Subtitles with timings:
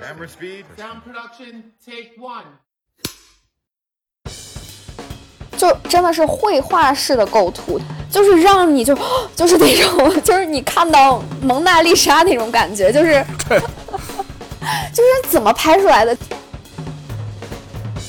[0.00, 0.64] Camera speed.
[0.76, 2.44] Sound production, take one.
[5.56, 8.98] 就真的是绘画式的构图，就是让你就
[9.36, 16.16] 就是那种，就是你看到蒙娜丽莎那种感觉，就是 就是怎么拍出来的？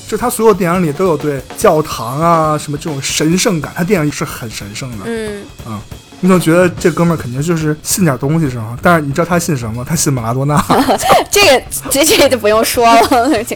[0.08, 5.04] 就他所有电影里都有对教堂啊什么这种神圣感，他电影是很神圣的。
[5.06, 5.80] 嗯，嗯，
[6.24, 8.78] 你总觉得这哥们儿肯定就是信点东西是吗？
[8.80, 9.84] 但是你知道他信什么？
[9.84, 10.56] 他信马拉多纳。
[11.30, 13.28] 这个这这个就不用说了。
[13.44, 13.54] 这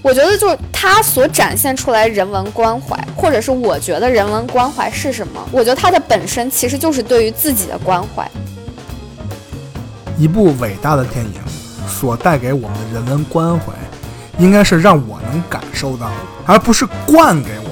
[0.00, 5.44] 我觉得就是他所展现出来人文关怀，或者是我觉得人文关怀是什么？
[5.50, 8.30] 我觉得他的本身其实就是对于自己的关怀。
[10.16, 11.40] 一部伟大的电影
[11.88, 13.72] 所带给我们的人文关怀，
[14.38, 16.08] 应该是让我能感受到，
[16.46, 17.67] 而不是灌给我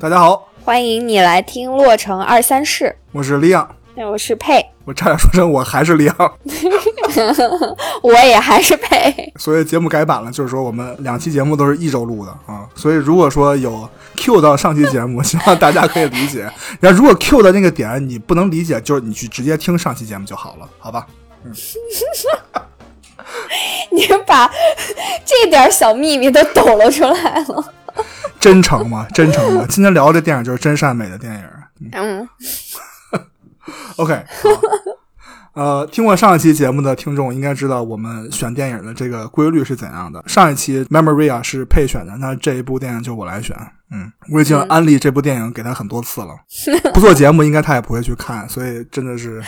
[0.00, 3.68] 大家好，欢迎你来听洛城二三事，我是李昂，
[4.10, 6.32] 我是佩，我差点说成我还是李昂，
[8.02, 9.30] 我也还是佩。
[9.36, 12.66] 所以节目改版了，就是说我们两期节目都是一周录的啊。
[12.74, 16.50] 所以如果说有 Q 到上期节目，希望大家可以理解。
[16.80, 21.06] 然后如果 Q 的那个点你不能理解，就是你去直接听上期节目就好了，好吧？
[23.92, 24.50] 你把
[25.26, 27.74] 这点小秘密都抖了出来了。
[28.40, 29.66] 真诚吗， 真诚吗。
[29.68, 31.44] 今天聊的电影就是真善美的电影。
[31.92, 32.28] 嗯
[33.96, 34.24] ，OK，
[35.54, 40.22] 呃，听过上一期节目的听众应该知道我们选电影的这个规律是怎样的。
[40.26, 43.56] 上一期 Memoria 是配选的，那这一部电影就我来选。
[43.92, 46.34] 嗯，我已经安利这部电影给他很多次了，
[46.94, 49.42] 不做节目应该他也不会去看，所以真的是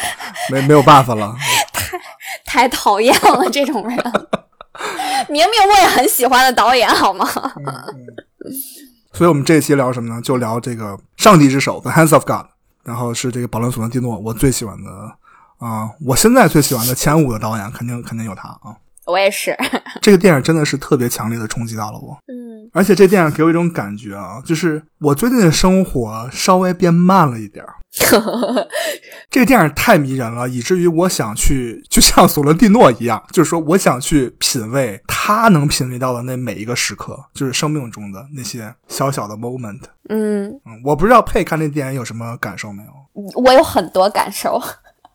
[0.50, 1.34] 没没有办法了。
[2.44, 3.96] 太讨厌了这种人。
[5.28, 7.28] 明明我也很喜欢的导演，好吗？
[9.12, 10.20] 所以我们这一期聊什么呢？
[10.22, 12.46] 就聊这个《上帝之手》（The Hands of God），
[12.82, 14.90] 然后是这个保伦·索伦蒂诺，我最喜欢的
[15.58, 18.74] 啊、我现在最喜欢的前五的导演，肯定肯定有他啊。
[19.06, 19.56] 我也是。
[20.00, 27.76] 这个电影真的是特别强烈的冲击到了我，嗯，而且这电影给我一种感觉啊，就是我最近的生活稍微变慢了一点儿。
[29.30, 39.80] 这个电影太迷人了，以至于我想去，就像索伦蒂诺一样，就是说我想去品味他能品味到的那每一个时刻，就是生命中的那些小小的 moment。
[40.08, 42.92] 嗯，嗯，我不知道佩看这电影有什么感受没有？
[43.42, 44.58] 我有很多感受，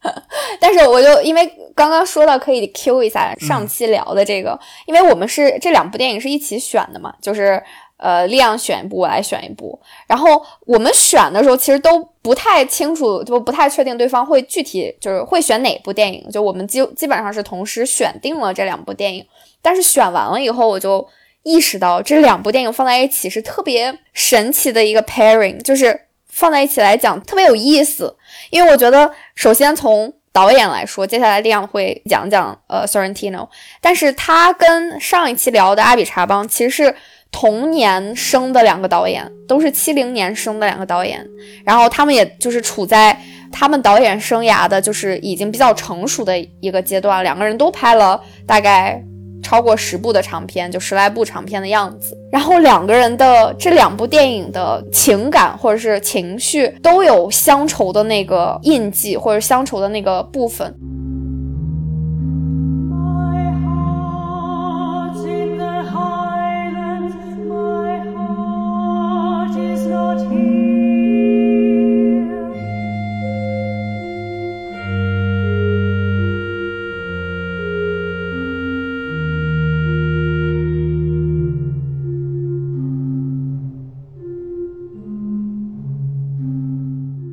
[0.61, 7.61] 但是我就因为刚刚说到可以 Q 一下上期聊的这个，因为我们是这两部电影是一起选的嘛，就是
[7.97, 9.79] 呃，力量选一部，我来选一部。
[10.05, 16.29] 然后我们选的时候其实都不太清楚，就不太确定对方会具体就是会选哪部电影。
[16.31, 19.25] 就我们基基本上是同时选定了这两部电影，
[19.61, 21.07] 但是选完了以后，我就
[21.43, 28.15] 意识到这两部电影放在一起是特别神奇的一个 pairing，就是放在一起来讲特别有意思。
[28.51, 33.47] 因为我觉得，首先从导演来说，接下来力量会讲讲呃 Sorrentino，
[33.81, 36.95] 但是他跟上一期聊的阿比查邦其实是
[37.31, 41.25] 同年生的两个导演，都是七零年生的两个导演，
[41.65, 43.17] 然后他们也就是处在
[43.51, 49.03] 他们导演生涯的就是已经比较成熟的一个阶段，两个人都拍了大概。
[49.43, 52.17] 超过十部的长片，就十来部长片的样子。
[52.31, 60.75] 然后两个人的这两部电影的情感或者是情绪都有乡愁的那个印记，或者乡愁的那个部分。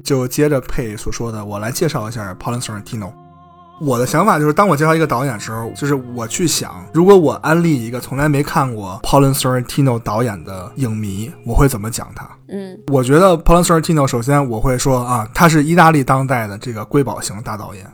[0.04, 3.10] 就接着佩所说的，我来介绍一下 Paul Sorrentino。
[3.80, 12.24] 我的想法就是，当我介绍一个导演的时候，就是我去想，如果我安利一个从来没看过 Paul Sorrentino 导演的影迷，我会怎么讲他？
[12.48, 17.84] 嗯我觉得 Paul Sorrentino 首先我会说啊，他是意大利当代的这个瑰宝型大导演，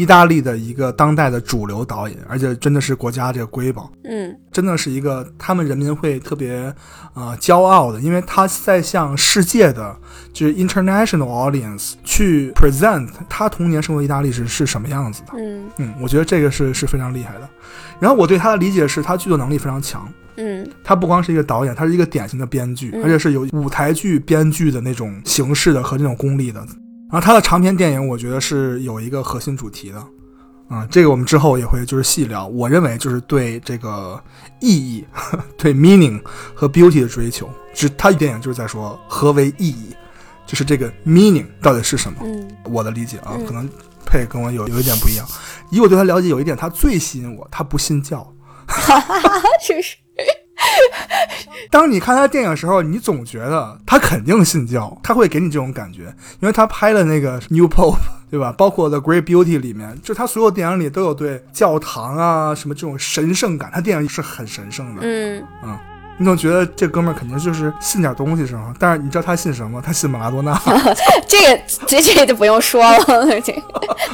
[0.00, 3.92] 意大利的一个当代的主流导演，而且真的是国家这个瑰宝。
[4.04, 6.74] 嗯真的是一个他们人民会特别
[7.14, 9.94] 呃骄傲的，因为他在向世界的
[10.32, 15.34] 就是 international audience 去 present 他童年生活意大利是是什么样子的。
[15.36, 17.48] 嗯嗯，我觉得这个是是非常厉害的。
[18.00, 26.66] 然后我对他的理解是他剧作能力非常强，嗯他不光是一个导演，他是一个典型的编剧，嗯而且是有舞台剧编剧的那种形式的和那种功力的。
[27.10, 29.98] 然后他的长篇电影，我觉得是有一个核心主题的，
[30.68, 32.46] 啊，这个我们之后也会就是细聊。
[32.46, 34.22] 我认为就是对这个
[34.60, 35.04] 意义、
[35.56, 36.22] 对 meaning
[36.54, 39.94] 和 beauty 的追求，只他电影就是在说何为意义，
[40.46, 42.18] 就是这个 meaning 到底是什么。
[42.22, 43.68] 嗯我的理解啊，嗯可能
[44.06, 45.26] 配跟我有有一点不一样。
[45.70, 48.32] 以我对他了解，有一点他最吸引我，他不信教。
[49.60, 49.96] 是是，
[51.70, 57.98] 当你看他电影的时候，你总觉得他肯定信教，他会给你这种感觉，因为他拍了那个 New Pope，
[58.30, 58.52] 对吧？
[58.56, 65.02] 包括 The Great Beauty 里面，就他所有电影里都有对教堂啊什么这种神圣感，他电影是很神圣的。
[65.02, 65.78] 嗯嗯
[66.20, 68.74] 你总觉得这哥们儿肯定就是信点东西是吗？
[68.78, 69.80] 但是你知道他信什么？
[69.80, 70.52] 他信马拉多纳。
[71.26, 73.54] 这个这这个就不用说了，这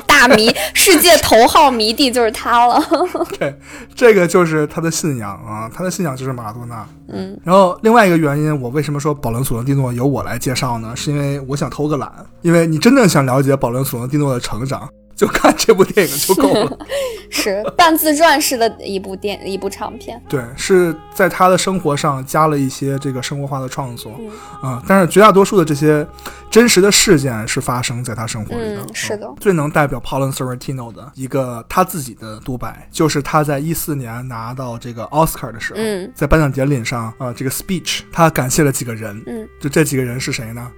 [0.06, 2.80] 大迷世界头号迷弟就是他了。
[3.36, 3.58] 对，
[3.92, 6.86] 这个就是他的信仰啊，他的信仰就是马拉多纳。
[7.08, 10.94] 嗯，然后另外一个原因，我为什么说保伦·索伦蒂诺由我来介绍呢？
[10.94, 12.08] 是因为我想偷个懒，
[12.42, 16.78] 因为你真正想了解保伦·索伦蒂诺的成长，就看这部电影就够了。
[17.30, 20.22] 是半自传式的一部电一部长片。
[20.28, 24.30] 对，是在他的生活上加了一些这个生活化的创作，嗯
[24.70, 26.06] 啊、但是绝大多数的这些
[26.50, 28.82] 真实的事件是发生在他生活里的。
[28.82, 40.70] 嗯是的嗯最能代表 Paulin Sorrentino 的一个他自己的独白，就是他在一四年拿到这个 Oscar 的时候，嗯在颁奖典礼上，呃，这个 speech 他感谢了几个人，嗯就这几个人是谁呢？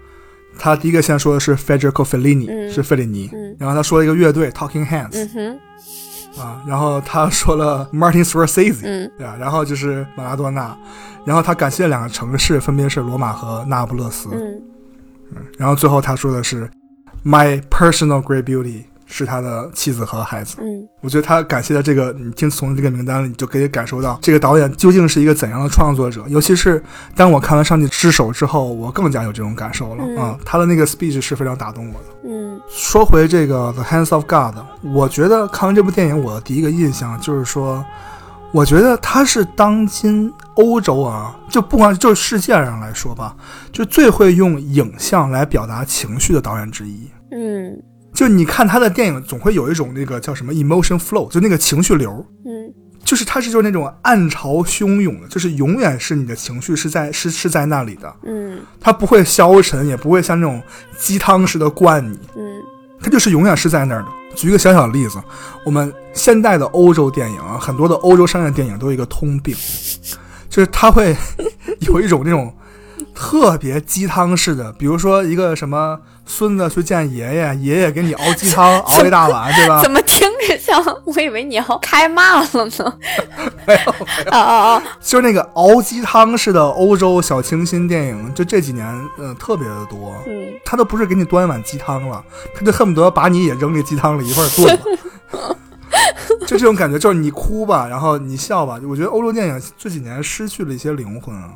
[0.59, 2.71] 他第一个先说的是 Federico Fellini，、嗯。
[2.71, 3.57] 是费里尼，嗯。
[3.59, 5.59] 然后他说了一个乐队 Talking Hands，、嗯
[6.37, 9.11] 啊，然后他说了 Martin Scorsese，、嗯。
[9.17, 10.77] 对啊，然后就是马拉多纳，
[11.25, 14.61] 然后他感谢两个城市，分别是罗马和那不勒斯，嗯
[15.59, 16.71] 然后最后他说的是
[17.23, 20.57] My personal great beauty 是他的妻子和孩子。
[20.61, 26.25] 嗯我觉得他感谢的这个，你听从这个名单里，你就可以感受到这个导演究竟是一个怎样的创作者。
[26.29, 26.83] 尤其是
[27.17, 32.29] 当我看完《上帝之手》之后，我更加有这种感受了嗯啊、他的那个 speech 是非常打动我的。
[32.29, 34.57] 嗯说回这个《The Hands of God》，
[34.93, 37.85] 我觉得看完这部电影，我的第一个印象就是说，
[38.53, 43.37] 我觉得他是当今欧洲啊，就不管就是世界上来说吧，
[43.71, 47.09] 就最会用影像来表达情绪的导演之一。
[47.31, 47.81] 嗯
[48.19, 52.75] 就你看他的电影，总会有一种那个叫什么 emotion flow，就那个情绪流，嗯。
[53.05, 58.59] 就是他是就是那种暗潮汹涌的，就是永远是你的情绪是在是是在那里的，嗯。
[58.81, 60.61] 他不会消沉，也不会像那种
[60.99, 62.61] 鸡汤似的灌你，嗯。
[63.01, 64.09] 他就是永远是在那儿的。
[64.35, 65.23] 举一个小小的例子，
[65.65, 69.55] 我们现代的欧洲电影啊，很多的欧洲商业电影都有一个通病，
[70.51, 71.17] 就是他会
[71.83, 72.53] 有一种那种
[73.15, 75.97] 特别鸡汤式的，比如说一个什么
[76.29, 79.91] 孙子去见爷爷， 爷爷给你熬鸡汤， 熬一大碗，对吧 怎？
[79.91, 80.81] 么听着像？
[81.05, 82.99] 我以为你要开骂了呢。
[83.67, 84.83] 没有，没有，啊啊啊！
[85.01, 88.87] 就是那个熬鸡汤式的欧洲小清新电影，就这几年
[89.19, 90.15] 嗯、呃特别的多。
[90.27, 92.23] 嗯他都不是给你端一碗鸡汤了，
[92.55, 95.57] 他就恨不得把你也扔这鸡汤里一块儿炖了。
[96.47, 98.79] 就这种感觉，就是你哭吧，然后你笑吧。
[98.89, 101.51] 我觉得欧洲电影这几年失去了一些灵魂啊。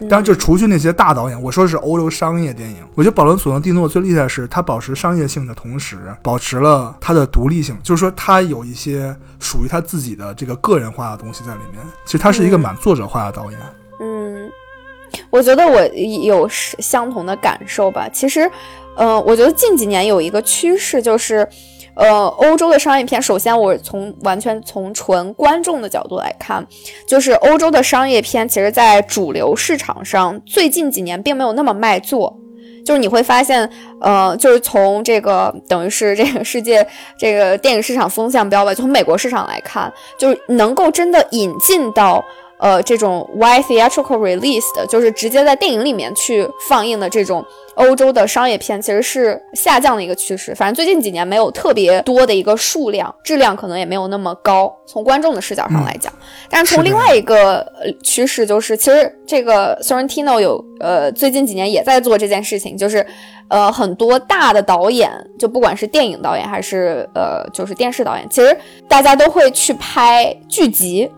[0.00, 2.76] 当然，就除去那些大导演，我说的是欧洲商业电影。
[2.94, 11.80] 我觉得保罗·索伦蒂诺最厉害的是，他保持商业性的同时，保持了他的独立性，就是说他有一些属于他自己的这个个人化的东西在里面。
[12.04, 13.60] 其实他是一个蛮作者化的导演。
[14.00, 14.50] 嗯，
[15.30, 15.84] 我觉得我
[16.24, 18.08] 有相同的感受吧。
[18.08, 18.48] 其实，
[18.96, 21.48] 呃，我觉得近几年有一个趋势就是，
[21.98, 26.64] 呃，欧洲的商业片，首先我从完全从纯观众的角度来看，
[27.08, 32.38] 就是欧洲的商业片，其实在主流市场上最近几年并没有那么卖座。
[32.86, 33.68] 就是你会发现，
[34.00, 36.86] 呃，就是从这个等于是这个世界
[37.18, 42.24] 这个电影市场风向标吧，从美国市场来看，就是能够真的引进到
[42.58, 47.44] 呃这种 wide theatrical release 的，就是直接在电影里面去放映的这种
[47.78, 50.54] 欧洲的商业片，其实是下降的一个趋势。
[50.54, 54.74] 反正最近几年没有特别多的一个数量，质量可能也没有那么高。
[54.86, 56.12] 从观众的视角上来讲，
[56.50, 63.06] 但是从另外一个呃趋势就是，其实这个 Sorrentino 有呃最近几年也在做这件事情，就是
[63.48, 68.56] 呃很多大的导演，就不管是电影导演还是呃就是电视导演，其实
[68.88, 71.08] 大家都会去拍剧集。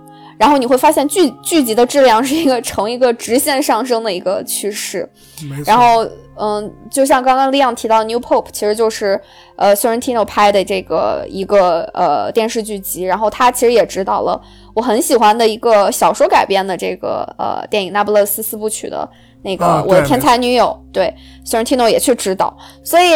[0.41, 5.07] 然后你会发现剧剧集的质量是一个呈一个直线上升的一个趋势，
[5.67, 6.03] 然后
[6.39, 9.21] 嗯，就像刚刚 Leon 提到 New Pope，其实就是
[9.57, 14.41] 呃 Sorrentino 拍的这个一个呃电视剧集，然后他其实也指导了
[14.73, 19.07] 我很喜欢的一个小说改编的这个呃电影《那不勒斯四部曲》的
[19.43, 23.11] 那个啊《我的天才女友》，对 Sorrentino 也去指导，所以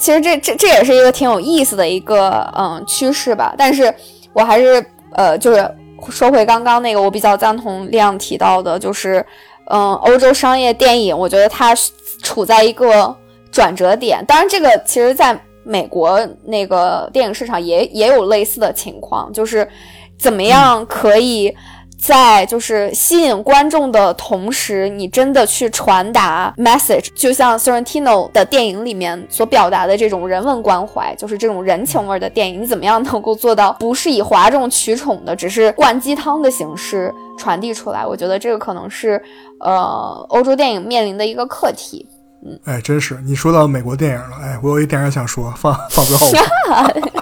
[0.00, 3.54] 其实这这这也是一个挺有意思的一个嗯趋势吧。
[3.58, 3.94] 但是
[4.32, 5.70] 我还是呃就是
[6.10, 9.24] 说回刚刚那个，我比较赞同亮提到的，就是
[9.66, 11.74] 嗯欧洲商业电影，我觉得它
[12.22, 13.14] 处在一个
[13.50, 14.24] 转折点。
[14.26, 19.68] 当然，这个其实在美国那个电影市场也也有类似的情况，就是
[20.18, 21.54] 怎么样可以
[22.02, 38.04] 在就是吸引观众的同时，你真的去传达 message，就像 Sorrentino 的电影里面所表达的这种人文关怀，就是这种人情味儿的电影，你怎么样能够做到不是以哗众取宠的，只是灌鸡汤的形式传递出来？
[38.04, 39.22] 我觉得这个可能是
[39.60, 42.04] 呃欧洲电影面临的一个课题。
[42.44, 46.42] 嗯哎，真是你说到美国电影了，哎，我有一电影想说，放放最后吧。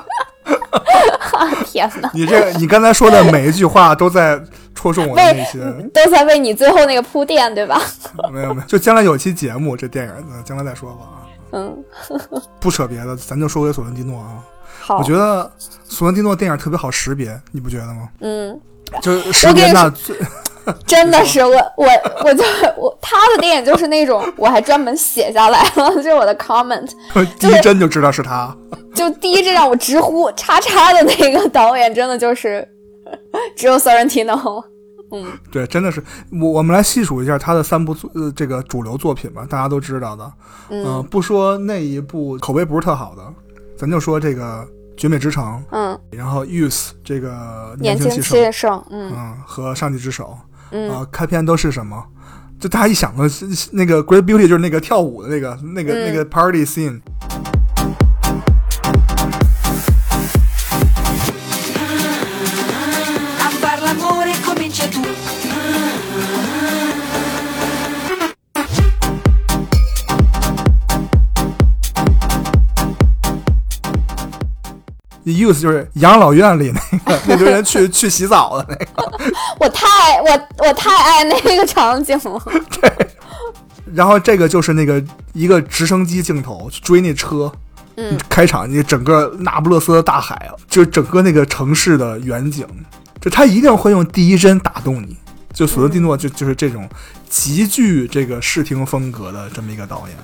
[1.66, 2.10] 天哪！
[2.14, 4.40] 你这你刚才说的每一句话都在
[4.74, 5.60] 戳中我的内心。
[5.92, 7.80] 都在为你最后那个铺垫，对吧？
[8.32, 11.16] 没有没有，就将来有期节目，这电影呃将来再说吧啊。
[11.52, 11.76] 嗯，
[12.60, 14.38] 不扯别的，咱就说回索伦蒂诺啊。
[14.80, 15.50] 好，我觉得
[15.84, 18.08] 索伦蒂诺电影特别好识别，你不觉得吗？
[18.20, 18.58] 嗯，
[19.02, 20.16] 就是识别那最
[20.86, 21.86] 真的是我我
[22.24, 22.44] 我就
[22.76, 26.88] 我他的电影就是那种，我还专门写下来了， 就是我的 comment，
[27.38, 28.54] 第 一帧就知道是他。
[28.94, 32.66] 就第一帧让我直呼叉叉的那个导演，真的就是
[33.56, 34.64] 只有 Sorrentino。
[35.12, 36.02] 嗯，对，真的是
[36.40, 40.32] 我我们来细数一下他的三部作呃这个主流作品吧，大家都知道的。
[40.68, 43.22] 嗯呃不说那一部口碑不是特好的，
[43.76, 44.62] 咱就说这个
[44.96, 46.70] 《绝美之城》，嗯，然后《Youth》
[47.04, 50.36] 这个年轻气气盛，嗯嗯，和《上帝之手》
[50.70, 52.02] 嗯啊，开篇都是什么？
[52.58, 57.00] 就大家一想到是那个《Great Beauty》，就是那个跳舞的那个、那个、嗯那个 Party scene。
[75.32, 79.12] ，Youth 就是养老院里那个 那堆人去去洗澡的那个，
[79.60, 82.42] 我太我我太爱那个场景了。
[82.80, 82.92] 对
[83.92, 87.50] 然后这个就是那个一个直升机镜头去追那车，
[87.96, 92.64] 嗯，开场你整个那不勒斯的大海啊，就是整个那个城市的远景，
[93.20, 95.16] 就他一定会用第一帧打动你。
[95.52, 96.88] 就索伦蒂诺就就是这种
[97.28, 100.16] 极具这个视听风格的这么一个导演，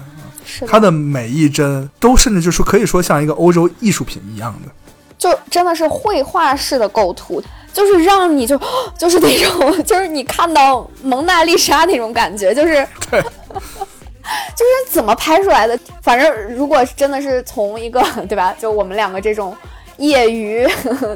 [0.68, 4.70] 他的每一帧都甚至就是可以说像一个欧洲艺术品一样的。
[5.18, 7.42] 就真的是绘画式的构图，
[7.72, 8.58] 就是让你就
[8.98, 15.78] 就是那种， 就是你看到蒙娜丽莎那种感觉，就是 就是怎么拍出来的？
[16.02, 19.56] 反正如果真的是从一个 对吧，就我们两个这种
[19.98, 20.66] 业余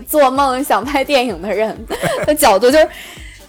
[0.08, 1.76] 做梦想拍电影的人
[2.24, 2.88] 的角度，就是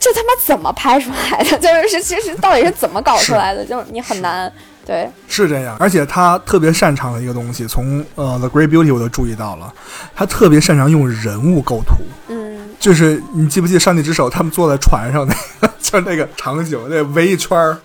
[0.01, 1.57] 这他妈怎么拍出来的？
[1.59, 3.63] 就是是其实到底是怎么搞出来的？
[3.63, 4.51] 就是你很难
[4.83, 9.71] 对，是这样，而且他特别擅长的一个东西，从呃《The Great Beauty》我都注意到了，
[10.15, 12.03] 他特别擅长用人物构图。
[12.29, 17.77] 嗯就是你记不记得《上帝之手》他们坐在船上那个， 就是那个场景，那围一圈儿，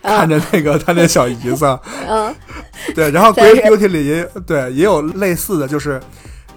[0.00, 1.76] 看着那个 他那小姨子，
[2.08, 2.32] 嗯
[2.94, 6.00] 对，然后《Great Beauty》里也对也有类似的，就是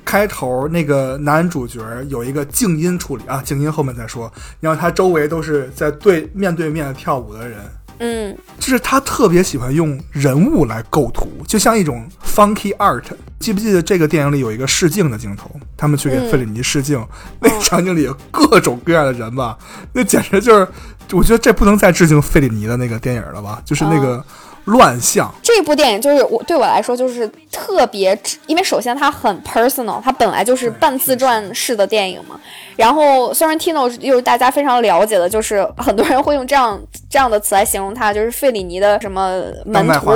[0.08, 7.60] 开头那个男主角有一个静音处理啊，静音后面再说，然后他周围都是在对面对面跳舞的人，
[8.00, 8.38] 嗯。
[8.58, 13.04] 就是他特别喜欢用人物来构图，就像一种 funky art。
[13.40, 15.52] 记不记得这个电影里有一个试镜的镜头？
[15.76, 16.32] 他们去给嗯。
[16.32, 17.06] 费里尼试镜，
[17.42, 19.58] 那个场景里有各种各样的人吧，
[19.92, 20.68] 那简直就是，
[21.12, 23.62] 我觉得这不能再致敬费里尼的那个电影了吧？
[23.66, 24.24] 就是那个
[24.68, 25.30] 乱象。
[25.44, 32.40] 这部电影就是我对我来说就是特别，因为首先它很 personal，它本来就是半自传式的电影嘛。
[32.76, 40.12] 然后 Sorrentino 又是大家非常了解的，就是很多人会用这样 这样的词来形容他，就是费里尼的什么门徒，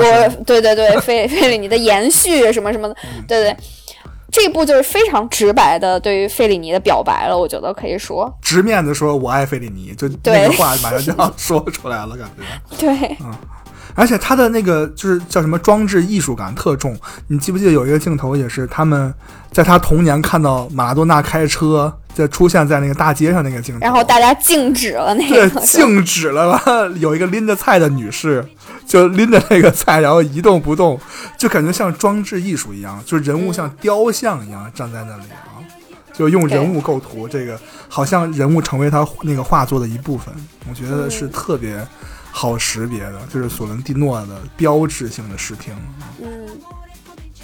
[0.46, 2.96] 对对对，费 费里尼的延续什么什么的，
[3.28, 3.56] 对对。
[4.34, 12.44] 这一部就是非常直白的对于费里尼的表白了，我觉得可以说，直面的说“我爱费里尼”，就对那个话马上就要说出来了，感觉。
[12.80, 13.18] 对，
[13.96, 16.98] 而且他的那个就是叫什么装置艺术感特重。
[17.28, 19.14] 你记不记得有一个镜头也是他们
[19.52, 26.64] 在他童年看到马拉多纳开车，在出现在那个大街上那个镜头，然后大家静止了那对个， 静止了吧？
[26.98, 28.46] 有一个拎着菜的女士，
[28.86, 31.00] 就拎着那个菜，然后一动不动，
[31.38, 35.50] 就感觉像装置艺术一样，就是人物像雕像一样站在那里啊。
[36.14, 37.58] 就用人物构图，这个
[37.88, 40.32] 好像人物成为他那个画作的一部分，
[40.70, 41.76] 我觉得是特别
[42.32, 45.74] 好识别的，就是索伦蒂诺的标志性的视听。
[46.22, 46.28] 嗯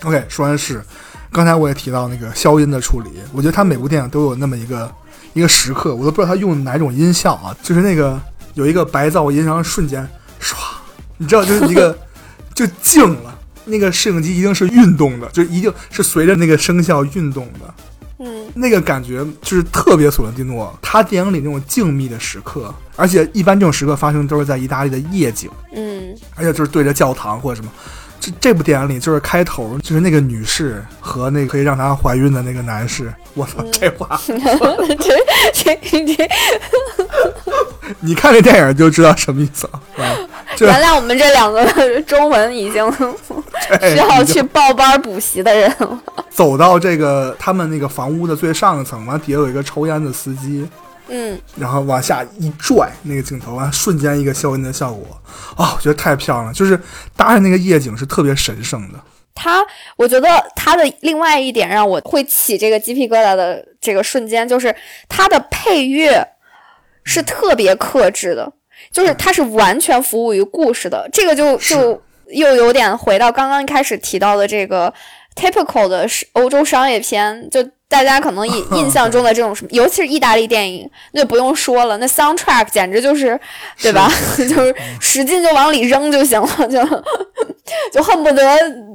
[0.03, 0.83] OK，说完是，
[1.31, 4.91] 刚才我也提到那个消音的处理，我觉得他每部电影都有那么一个
[5.33, 8.19] 一个时刻，我都不知道他用哪种音效啊，就是那个
[8.53, 10.07] 有一个白噪音，然后瞬间
[10.39, 10.55] 唰，
[11.17, 11.97] 你知道，就是一个
[12.53, 13.33] 就静了。
[13.69, 17.73] 那个摄影机一定是运动的，就一定是随着那个声效运动的，
[18.19, 18.47] 嗯。
[18.53, 26.15] 那个感觉就是特别索伦蒂诺，他电影里那种静谧的时刻，而且一般这种时刻发生都是在意大利的夜景，嗯。
[26.35, 27.71] 而且就是对着教堂或者什么，
[28.27, 34.35] 这这部电影里就是开头就是那个女士和那个可以让她怀孕的那个男士，我操，这话 这
[35.53, 36.29] 这这，
[38.01, 39.81] 你看这电影就知道什么意思了。
[40.59, 42.91] 原谅我们这两个中文已经
[43.81, 45.99] 需要去报班补习的人了。
[46.29, 50.67] 走到这个他们那个房屋的最上层，完底下有一个抽烟的司机，
[51.07, 55.19] 嗯，然后往下一拽，那个镜头啊瞬间一个消音的效果，
[55.55, 56.79] 啊、我觉得太漂亮了，就是
[57.15, 58.99] 搭上那个夜景是特别神圣的。
[59.33, 59.63] 他，
[59.95, 64.75] 我觉得他的另外一点让我会起这个鸡皮疙瘩的这个瞬间，就是
[65.07, 66.27] 他的配乐
[67.03, 68.51] 是特别克制的，
[68.91, 71.07] 就是它是完全服务于故事的。
[71.13, 74.91] 这个就就又有点回到刚刚一开始提到的这个
[75.37, 83.39] typical 的是欧洲商业片，就大家可能印 印象中的这种什么，尤其是意大利电影，那就不用说了，那 soundtrack 简直就是，
[83.81, 84.09] 对吧？
[84.37, 86.83] 就是使劲就往里扔就行了，就
[87.91, 88.43] 就恨不得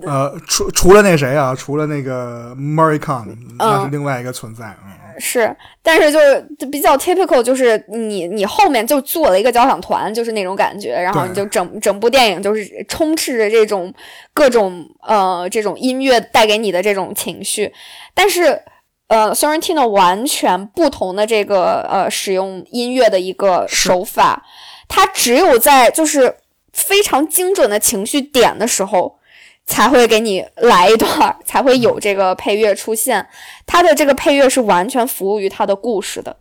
[0.07, 3.27] 呃，除除了那谁啊，除了那个 Murray Khan，
[3.59, 4.65] 那是另外一个存在。
[4.85, 13.92] 嗯，是，但是就是就比较 typical，就是你你后面就做了一个交响团，就是那种感觉，然后你就整整部电影就是充斥着这种
[14.33, 17.73] 各种呃这种音乐带给你的这种情绪，
[18.14, 18.62] 但是。
[19.09, 24.42] 呃，Sorrentino 完全不同的这个呃使用音乐的一个手法，
[24.88, 26.35] 它只有在就是
[26.73, 29.19] 非常精准的情绪点的时候，
[29.66, 33.26] 才会给你来一段儿，才会有这个配乐出现。
[33.66, 36.37] 它的这个配乐是完全服务于它的故事的，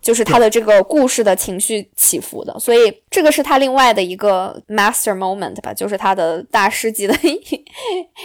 [0.00, 7.40] 就是它的这个故事的情绪起伏的，所以这个是他另外的一个 master moment 吧，就是他的大师级的一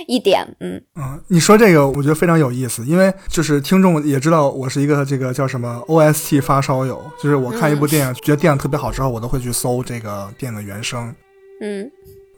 [0.08, 11.14] 一点，嗯嗯，你说这个我觉得非常有意思，因为就是听众也知道我是一个这个叫什么 OST 发烧友，就是我看一部电影、觉得电影特别好之后，我都会去搜这个电影的原声。
[11.62, 11.90] 嗯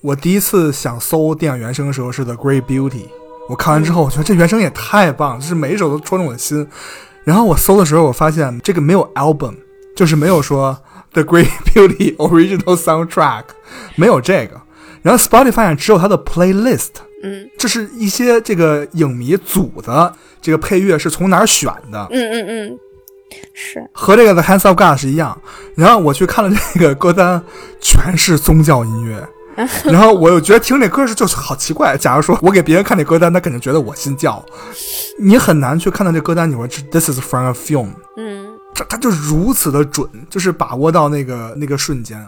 [0.04, 2.90] 我第一次想搜电影原声的时候是《The Great Beauty》，
[3.48, 6.68] 我看完之后，我觉得这原声也太棒了，就是每一首都戳中我的心。
[7.24, 9.56] 然后我搜的时候，我发现这个没有 album，
[9.96, 10.78] 就是没有说
[11.14, 13.44] The Great Beauty Original Soundtrack，
[13.96, 14.62] 没有这个。
[15.04, 16.90] 然后 Spotify 只有它的 playlist，
[17.24, 22.80] 嗯这是一些这个影迷组的这个配乐是从哪儿选的，嗯嗯嗯，
[23.54, 25.42] 是，和这个 The Hands of God 是一样。
[25.76, 27.42] 然后我去看了这个歌单，
[27.80, 29.26] 全是宗教音乐。
[29.86, 31.98] 然后我又觉得听这歌是就是好奇怪。
[31.98, 34.44] 假如说我给别人看这歌单，他肯定觉得我信教。
[35.20, 38.54] 你很难去看到这歌单，你说这 This is from a film，嗯。
[38.74, 42.28] 这他就如此的准，就是把握到那个那个瞬间。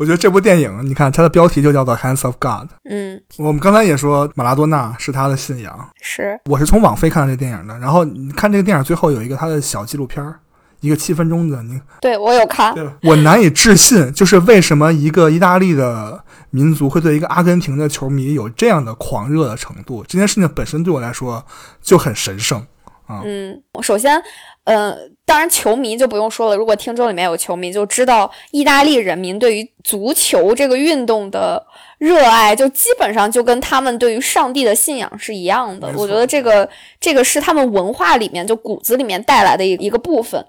[0.00, 2.66] 我觉得这部电影，你看它的标题就叫做《Hands of God》。
[2.88, 7.78] 嗯，我们刚才也说马拉多纳是他的信仰，是，我是从网飞看的这电影的。
[7.78, 10.40] 然后你看这个电影最后有一个他的小纪录片儿，
[10.80, 12.94] 一个七分钟的，你对我有看，对吧？
[13.02, 20.02] 我难以置信，就是为什么一个意大利的民族会对一个阿根廷的球迷有这样的狂热的程度？
[20.08, 21.44] 这件事情本身对我来说
[21.82, 22.58] 就很神圣
[23.04, 23.20] 啊。
[23.22, 24.18] 嗯，首先，
[24.64, 24.96] 呃，
[25.30, 31.64] 当然球迷就不用说了，如果听众里面有球迷，就知道意大利人民对于足球这个运动的
[31.98, 40.44] 热爱，就基本上就跟他们对于上帝的信仰是一样的我觉得这个这个是他们文化里面就骨子里面带来的一一个部分。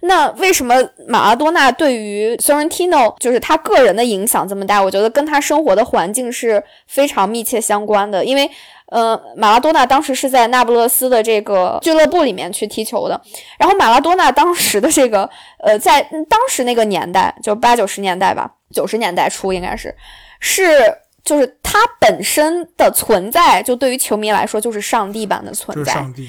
[0.00, 0.74] 那为什么
[1.06, 4.82] 马拉多纳对于 Sorrentino 就是他个人的影响这么大？
[4.82, 8.50] 我觉得跟他生活的环境是非常密切相关的，因为。
[8.92, 13.18] 呃，马拉多纳当时是在那不勒斯的这个俱乐部里面去踢球的，
[13.58, 15.28] 然后马拉多纳当时的这个
[15.64, 19.94] 呃，在当时那个年代，就八九十年代吧，九十年代初应该是，
[20.40, 25.92] 是就是他本身的存在，就对于球迷来说就是上帝般的存在。
[25.92, 26.28] 是上帝，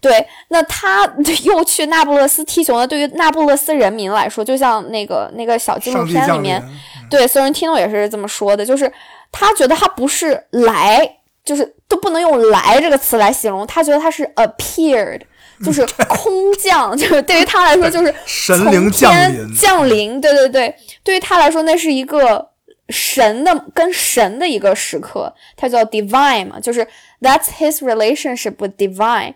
[0.00, 1.04] 对，对，那他
[1.44, 2.86] 又去那不勒斯踢球呢？
[2.86, 6.78] 对于那不勒斯人民来说，就像那个那个小纪录片里面，降临。
[7.10, 8.90] 对 Sorrentino 也是这么说的，就是
[9.32, 11.17] 他觉得他不是来，
[11.48, 15.22] 就是都不能用“来”这个词来形容，他觉得他是 appeared，
[15.64, 22.50] 就是空降， 就是对于他来说就是 神灵降临降临，对对对，对于他来说那是一个
[22.90, 26.86] 神的跟神的一个时刻，他叫 divine 嘛，就是
[27.22, 29.32] that's his relationship with divine。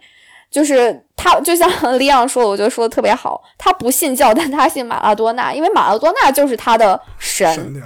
[0.51, 1.67] 就是他，就像
[1.99, 3.43] 李昂说的，我觉得说的特别好。
[3.57, 7.83] 他不信教，但他信马拉多纳，因为马拉多纳就是他的神。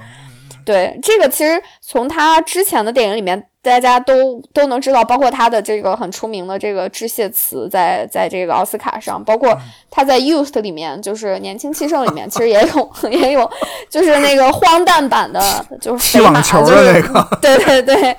[0.66, 9.57] 对这个，其实从他之前的电影里面，大家都都能知道，包括他的这个很出名的这个致谢词在，在这个奥斯卡上，包括
[9.88, 13.48] 他在《Youth》里面，就是年轻气盛里面，其实也有 也有，
[13.88, 15.40] 就是那个荒诞版的，
[15.81, 17.26] 就是踢网球的那个。
[17.40, 18.16] 对对对，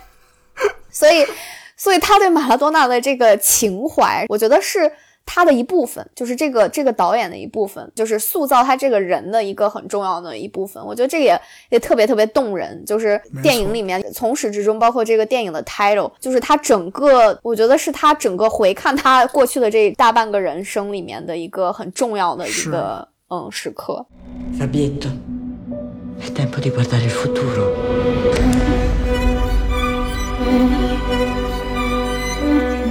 [0.89, 1.27] 所以
[1.75, 4.89] 所以他对马拉多纳的这个情怀，我觉得是
[5.27, 10.83] 他的一部分，就是这个这个导演的一部分，就是塑造他这个人的一个很重要的一部分。
[10.83, 24.05] 我觉得这个也也特别特别动人，就是电影里面从始至终，包括这个电影的 title，就是他整个，我觉得是他整个回看他过去的这大半个人生里面的一个很重要的一个嗯时刻。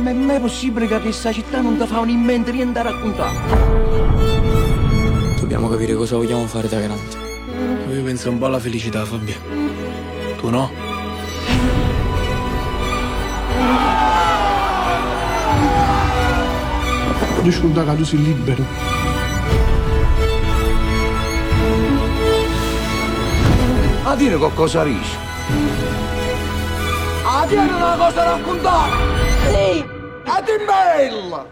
[0.06, 3.34] Fabietto, è mai possibile che questa città non ti fa in mente niente da raccontare?
[5.40, 7.16] Dobbiamo capire cosa vogliamo fare da grandi.
[7.92, 9.34] Io penso un po' alla felicità, Fabio.
[10.38, 10.70] Tu no?
[17.42, 18.64] Dici un da sei libero.
[24.04, 25.16] A dire qualcosa riesci.
[27.24, 29.95] A dire una cosa da raccontare!
[30.26, 30.30] Sì!
[30.30, 31.44] A te bella!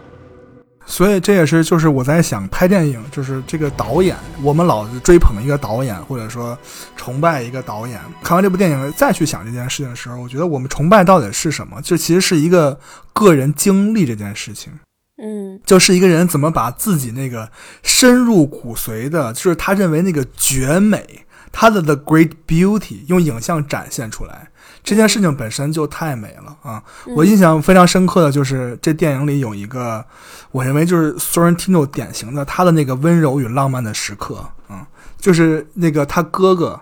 [0.87, 6.59] 所以这也是就是我在想拍电影，就是这个导演，我们老追捧一个导演，或者说
[6.95, 7.99] 崇拜一个导演。
[8.23, 11.81] 看完这部电影再去想这件事情的时候，我觉得我们崇拜到底是什么？
[11.81, 12.79] 这其实是一个
[13.15, 14.73] 个人经历这件事情。
[15.17, 17.49] 嗯就是一个人怎么把自己那个
[17.83, 24.49] 深入骨髓的，就是他认为那个绝美，他的 the great beauty 用影像展现出来，
[24.85, 26.81] 这件事情本身就太美了啊！
[27.17, 30.05] 我印象非常深刻的就是这电影里有一个，
[30.53, 34.85] 我认为就是 Sorrentino 典型的他的那个温柔与浪漫的时刻，嗯，
[35.19, 36.79] 就是那个他哥哥。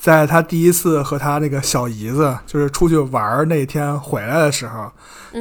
[0.00, 4.88] 在他第一次和他那个小姨子就是出去玩儿那天回来的时候，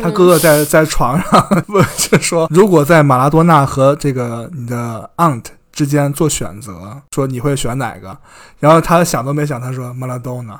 [0.02, 8.18] 他哥哥在在床上问，就说如果在马拉多纳和这个你的 aunt 之间做选择，说你会选哪个？
[8.60, 10.60] 然后他想都没想，他说马拉多纳。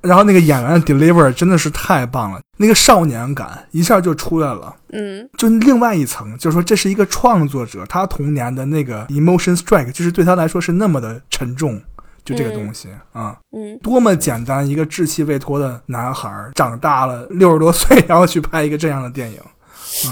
[0.00, 4.74] 然后那个演员的 deliver 真的是太棒了，那个少年感一下就出来了。
[4.92, 11.80] 嗯就另外一层，就是说这是一个创作者，他童年的那个 emotion strike，就是对他来说是那么的沉重，
[12.24, 13.36] 就这个东西啊。
[13.56, 19.38] 嗯多么简单一个稚气未脱的男孩，长大了六十多岁，然后去拍一个这样的电影，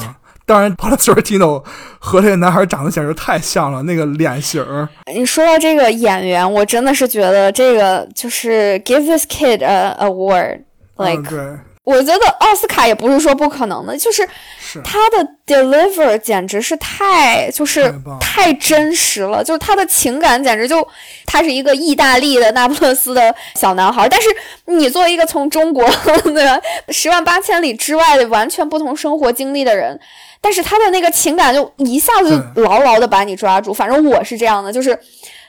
[0.01, 0.17] 啊！
[0.53, 1.65] 当然 p a u l Sorrentino
[1.99, 10.61] 和这个男孩长得简直太像了，那个脸型儿，你说到这个演员，我真的是觉得这个就是 give this kid a award。
[10.99, 11.41] 嗯 like，、对，
[11.85, 14.29] 我觉得奥斯卡也不是说不可能的，就是
[14.61, 14.79] 是。
[14.85, 20.87] 他的 deliver 简直是太就是太真实了，就是他的情感简直就
[21.25, 24.29] 他是一个意大利的那不勒斯的小男孩，但是
[24.67, 25.83] 你作为一个从中国
[26.23, 26.61] 对吧？
[26.91, 29.99] 十万八千里之外的完全不同生活经历的人，
[30.43, 33.73] 但是他的那个情感就一下子就牢牢的把你抓住。
[33.73, 34.99] 反正我是这样的，就是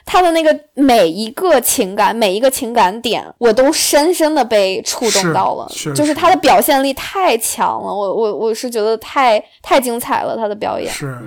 [0.06, 5.68] 他的那个每一个情感，每一个情感点，我都深深的被触动到了。
[5.74, 10.90] 是就是他的表现力太强了，我我我是觉得太太精彩了，他的表演。
[10.90, 11.18] 是。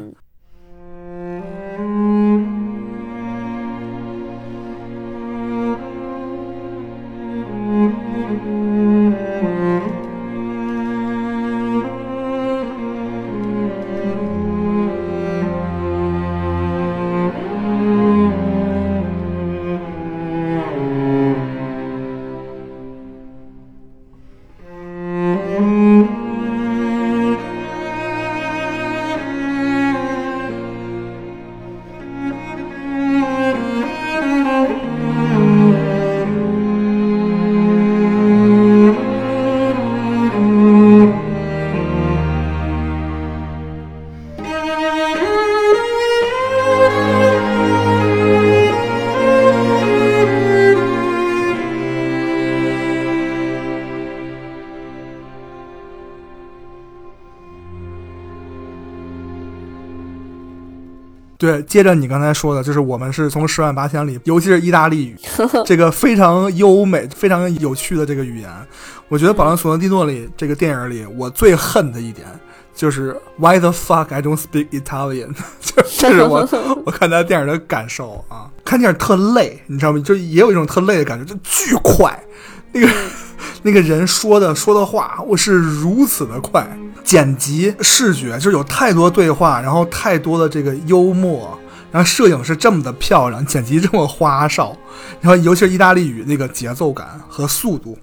[61.47, 65.15] 对，接着你刚才说的，就是我们是从十万八千里，尤其是意大利语，
[65.65, 68.49] 这个非常优美、非常有趣的这个语言，
[69.07, 72.27] 我觉得《保罗·索伦蒂诺》里这个电影里，我最恨的一点
[72.75, 75.33] 就是 Why the fuck I don't speak Italian？
[75.61, 76.47] 就这是我
[76.85, 78.51] 我看他电影的感受啊。
[78.65, 79.99] 看电影特累，你知道吗？
[80.03, 82.21] 就也有一种特累的感觉，就巨快，
[82.73, 82.87] 那个
[83.63, 86.65] 那个人说的说的话，我是如此的快。
[87.03, 91.57] 剪辑视觉就是有太多对话，然后太多的这个幽默，
[91.89, 94.75] 然后摄影是这么的漂亮，剪辑这么花哨，
[95.21, 97.97] 然后尤其是意大利语那个节奏感和速度，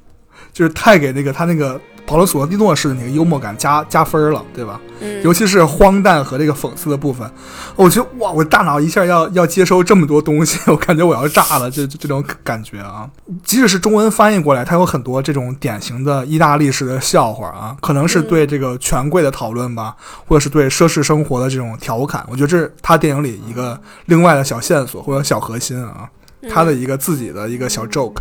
[0.55, 4.81] 就是太给那个他那个保罗·索罗蒂诺式的那个幽默感加加分了，对吧？
[5.01, 7.29] 嗯尤其是荒诞和这个讽刺的部分，
[7.77, 13.09] 我觉得哇，我大脑一下要要接收这么多东西，我感觉我要炸了，这这这种感觉啊！
[13.43, 26.09] 即使是中文翻译过来，它有很多这种典型的意大利式的笑话啊，可能是对这个权贵的讨论吧，或者是对奢侈生活的这种调侃，我觉得这是他电影里一个另外的小线索或者小核心啊，
[26.51, 28.21] 他的一个自己的一个小 joke。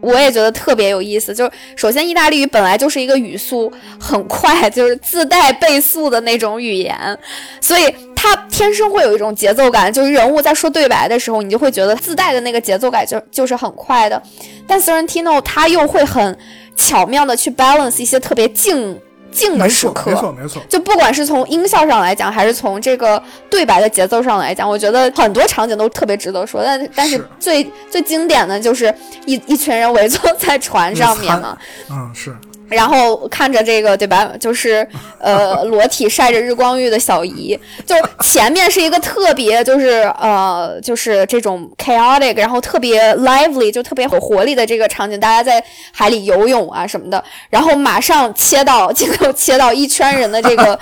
[0.00, 1.34] 我也觉得特别有意思。
[1.34, 7.18] 就是首先，意大利语本来就是一个语速很快，就是自带倍速的那种语言，
[7.60, 9.92] 所以它天生会有一种节奏感。
[9.92, 14.22] 就是人物在说对白的时候，你就会觉得自带的那个节奏感就就是很快的。
[14.66, 16.38] 但 Sorrentino 他又会很
[16.76, 19.00] 巧妙的去 balance 一些特别静
[19.30, 20.62] 静的，时刻，没错，没错。
[20.68, 26.62] 就不管是从音效上来讲，还是从这个对白的节奏上来讲，我觉得很多场景都特别值得说。
[26.64, 28.92] 但但是是最最经典的就是
[29.26, 31.56] 一一群人围坐在船上面嘛，
[31.90, 32.36] 嗯，是
[32.68, 34.86] 然后看着这个对吧，就是
[35.18, 50.78] 呃裸体晒着日光浴的小姨，就前面是一个特别就是呃就是这种 chaotic，然后特别 lively，就特别有活力的这个场景，大家在海里游泳啊什么的，然后马上切到镜头切到一圈人的这个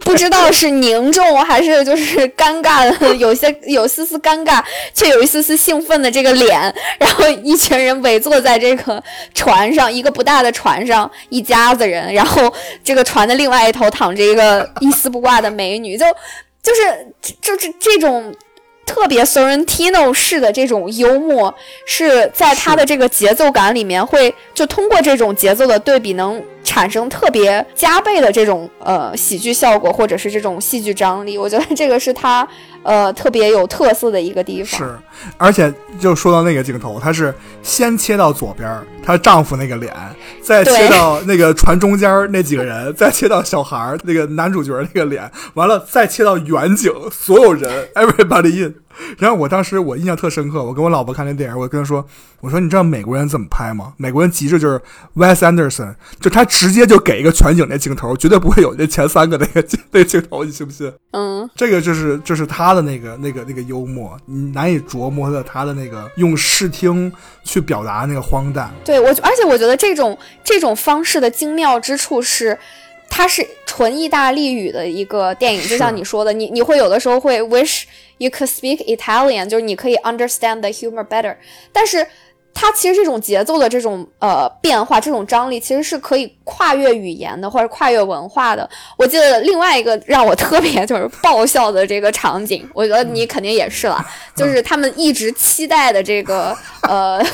[0.00, 4.62] 不知道是凝重还是就是尴尬的，有些有丝丝尴尬，
[4.94, 9.02] 却有一丝丝兴奋的这个脸，然后一群人围坐在这个
[9.34, 12.52] 船上，一个不大的船上，一家子人，然后
[12.84, 16.04] 这个船的另外一头躺着一个一丝不挂的美女，就
[16.62, 17.08] 就是
[17.40, 18.34] 就这这种。
[18.86, 21.54] 特别 Sorrentino 式的这种幽默，
[21.86, 31.38] 是在他的这个节奏感里面会，就通过这种节奏的对比，能产生特别加倍的这种呃喜剧效果，或者是这种戏剧张力。
[31.38, 32.48] 我觉得这个是他
[32.82, 34.78] 呃特别有特色的一个地方。
[34.78, 34.98] 是，
[35.36, 38.68] 而且就说到那个镜头，她是先切到左边
[39.02, 39.94] 她丈夫那个脸，
[40.42, 48.74] 再切到那个船中间那几个人，再切到小孩儿那个男主角那个脸，完了再切到远景，所有人 everybody in。
[49.18, 52.04] 然后我当时我印象特深刻，我跟我老婆看那电影，我跟她说，
[52.40, 53.92] 我说你知道美国人怎么拍吗？
[53.96, 54.80] 美国人极致就是
[55.16, 60.92] Wes Anderson，就他直接就给一个全景那镜头，绝对不会有那前三个那个那镜头，你信不信？
[61.12, 67.12] 嗯，这个就是就是他的那个那个那个幽默，你难以琢磨的他的那个用视听
[67.44, 68.70] 去表达那个荒诞。
[68.84, 72.58] 对我，而且我觉得这种这种方式的精妙之处是。
[73.12, 77.82] 它是纯意大利语的一个电影，就像你说的，你你会有的时候会 wish
[78.19, 81.35] you could speak Italian，就是你可以 understand the humor better，
[81.71, 82.07] 但是
[82.52, 88.68] 它其实这种节奏的这种呃变化，这种张力其实是可以跨越语言的，或者跨越文化的。
[88.98, 94.04] 我记得另外一个让我特别就是爆笑的这个场景，我觉得你肯定也是了，
[94.36, 97.24] 就是他们一直期待的这个呃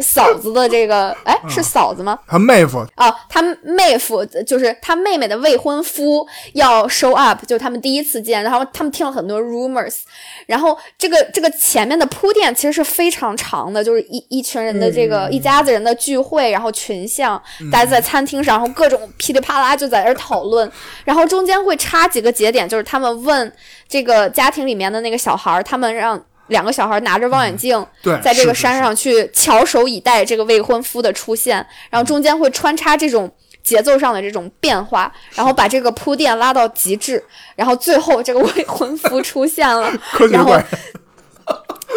[0.00, 2.18] 嫂子的这个，哎是嫂子吗？
[2.26, 9.98] 他妹夫哦，他妹夫就是他妹妹的未婚夫要 show up，就他们第一次见，然后他们听了很多 rumors，
[10.46, 17.40] 然后这个这个前面的铺垫其实是非常长的，就是一一群人的这个、一家子人的聚会，然后群像，
[17.72, 20.70] 大家在餐厅上，然后各种噼里啪啦就在这儿讨论，
[21.04, 23.52] 然后中间会插几个节点，就是他们问
[23.88, 26.22] 这个家庭里面的那个小孩儿，他们让。
[26.50, 27.86] 两个小孩拿着望远镜，
[28.20, 33.30] 在这个山上去翘首以待这个未婚夫的出现，然后中间会穿插这种
[33.62, 37.22] 节奏上的这种变化，然后把这个铺垫拉到极致，
[37.54, 39.92] 然后最后这个未婚夫出现了
[40.32, 40.66] 然后怪，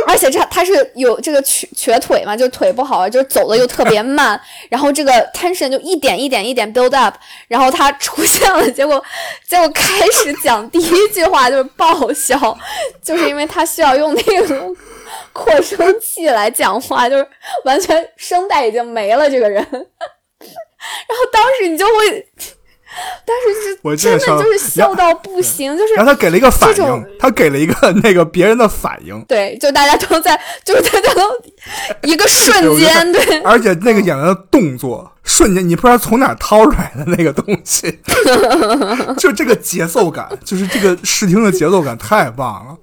[0.07, 7.15] 而且他他是有这个瘸瘸腿嘛，就是腿不好，就走的又特别慢，然后这个 tension 就一点一点一点 build up，
[7.47, 9.03] 然后他出现了，结果
[9.47, 12.57] 结果开始讲第一句话就是爆笑，
[13.03, 14.75] 就是因为他需要用那个
[15.31, 17.27] 扩声器来讲话，就是
[17.65, 22.27] 完全声带已经没了这个人， 然后当时你就会。
[23.25, 31.21] 但是我是真真的的就是笑笑到不行，就是然后他给了一个反应，他给了一个那个别人的反应，对，就大家都在，就是大家都
[32.07, 37.99] 一个瞬间，对，而且那个演员的动作瞬间，你不知道从哪掏出来的那个东西，
[39.17, 42.77] 就这个节奏感，就是这个视听的节奏感太棒了。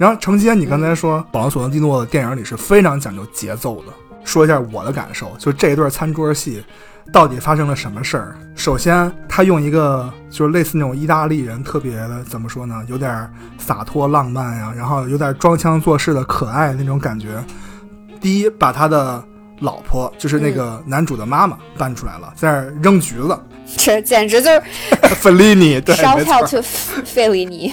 [0.00, 3.92] 然后承接你刚才说，保罗·索伦蒂诺的电影里是非常讲究节奏的。
[4.24, 6.64] 说一下我的感受，就这一段餐桌戏
[7.12, 8.34] 到底发生了什么事儿？
[8.54, 17.44] 首先，他用一个就是类似那种意大利人特别的怎么说呢，有点洒脱浪漫呀，然后有点装腔作势的可爱那种感觉。
[18.22, 19.22] 第一，把他的
[19.58, 23.38] 老婆，就是那个男主的妈妈搬出来了，在那儿扔橘子，
[23.76, 24.62] 这简直就是
[25.16, 26.62] 费利尼，对没 out 错。
[26.62, 26.62] to
[27.04, 27.70] 费里尼。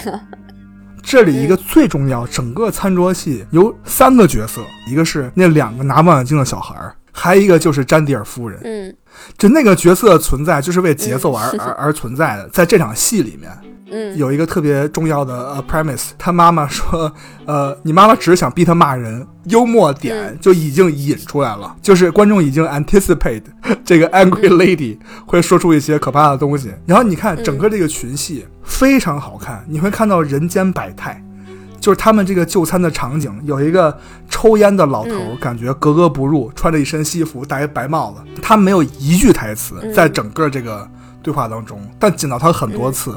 [1.10, 8.60] 这里一个最重要，整个餐桌戏有三个角色，一个是那两个拿望远镜的小孩儿，还有一个就是詹迪尔夫人。
[8.62, 8.94] 嗯
[9.38, 12.46] 就那个角色的存在，就是为节奏而、而而存在的。
[12.50, 13.50] 在这场戏里面，
[13.90, 17.12] 嗯有一个特别重要的呃 premise，他妈妈说，
[17.46, 23.42] 呃，你妈妈只是想逼他骂人，幽默点就已经引出来了，就是观众已经 anticipate
[23.84, 26.72] 这个 angry lady 会说出一些可怕的东西。
[26.86, 31.22] 然后你看整个这个群戏非常好看，你会看到人间百态。
[31.80, 33.96] 就是他们这个就餐的场景，有一个
[34.28, 40.86] 抽烟的老头，嗯感觉格格不入，穿着一身西服，戴一白帽子，他没有一句台词，在整个这个
[41.22, 43.14] 对话当中，但见到他很多次。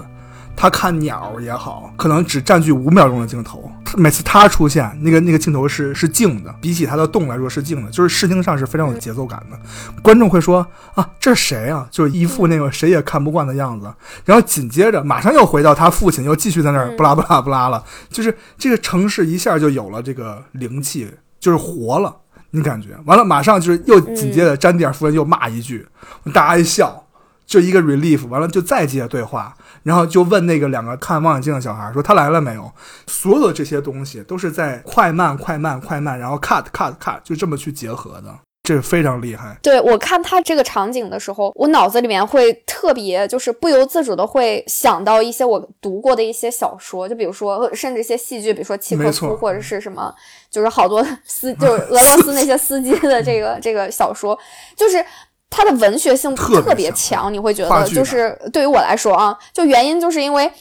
[0.56, 3.72] 他看鸟也好，可能只占据五秒钟的镜头。
[3.98, 9.60] 每次他出现，那个那个镜头是是静的，比起他的动来说是静的，就是视听上是非常有节奏感的。
[10.02, 11.88] 观众会说啊，这是谁啊？
[11.92, 13.94] 就是一副那个谁也看不惯的样子。
[14.24, 17.84] 然后紧接着马上又回到他父亲，又继续在那儿不拉不拉不拉了。
[18.10, 21.10] 就是这个城市一下就有了这个灵气，
[21.40, 22.16] 就是活了。
[22.52, 25.88] 你感觉完了，马上就是又紧接着詹蒂尔夫人又骂一句，
[26.34, 27.06] 大家一笑，
[27.46, 32.72] 就一个 relief，完了就再接着对话，然后就问那个两个看望远镜的小孩说他来了没有？
[33.08, 39.58] 所有的这些东西都是在快慢快慢快慢，然后 cut cut cut 就这么去结合的，这个非常厉害。
[39.62, 50.14] 对我看他这个场景的时候，我脑子里面会特别就是不由自主的会想到一些我读过的一些小说，就比如说甚至一些戏剧，比如说契诃夫或者是什么，
[50.50, 54.38] 就是好多司就是俄罗斯那些司机的这个这个小说，
[54.76, 55.04] 就是。
[55.52, 60.52] 它的文学性特别强强，你会觉得就是对于我来说啊，就原因就是因为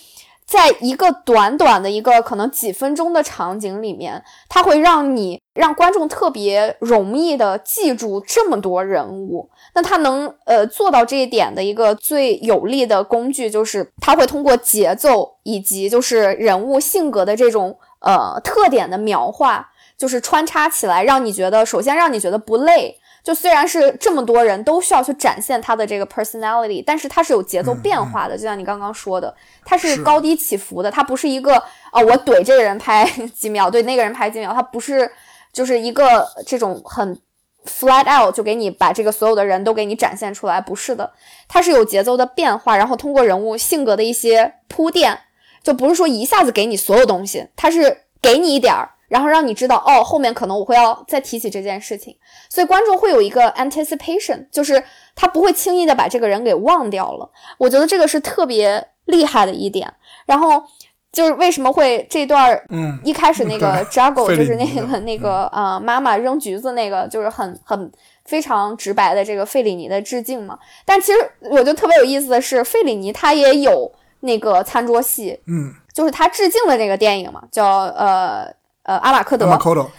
[0.44, 9.48] 在一个短短的一个可能几分钟的场景里面，它会让你让观众特别容易的记住这么多人物。
[9.74, 22.96] 那它能呃做到这一点的一个最有力的工具，就是它会通过节奏以及就是人物性格的这种呃特点的描画，就是穿插起来，让你觉得首先让你觉得不累。
[23.22, 31.56] 就虽然是这么多人都需要去展现他的这个 personality，但是它是有节奏变化的，就像你刚刚说的，它是是高低起伏的，它不是一个
[31.92, 33.04] 哦，我怼这个人拍
[33.37, 35.11] 几秒，对那个人拍几秒，它不是
[35.52, 37.18] 就是一个这种很
[37.66, 41.12] flat out 就给你把这个所有的人都给你展现出来，不是的，
[41.46, 45.18] 它是有节奏的变化，然后通过人物性格的一些铺垫，
[45.62, 48.92] 就不是说一下子给你所有东西，它是给你一点儿。
[49.10, 52.16] 然后让你知道，哦，后面可能我会要再提起这件事情，
[52.48, 54.80] 所以观众会有一个 anticipation，就是
[55.16, 57.28] 他不会轻易的把这个人给忘掉了。
[57.58, 59.92] 我觉得这个是特别厉害的一点。
[60.26, 60.62] 然后
[61.10, 62.56] 就是为什么会这段
[63.02, 67.90] 一开始那个 juggle 费就是那个那个呃妈妈扔橘子那个，就是很很
[68.24, 70.56] 非常直白的这个费里尼的致敬嘛。
[70.84, 71.18] 但其实
[71.50, 78.46] 我觉得特别有意思的是，费里尼他也有那个餐桌戏，嗯，就是他致敬的那个电影嘛，叫呃
[78.84, 79.50] 呃阿瓦科德。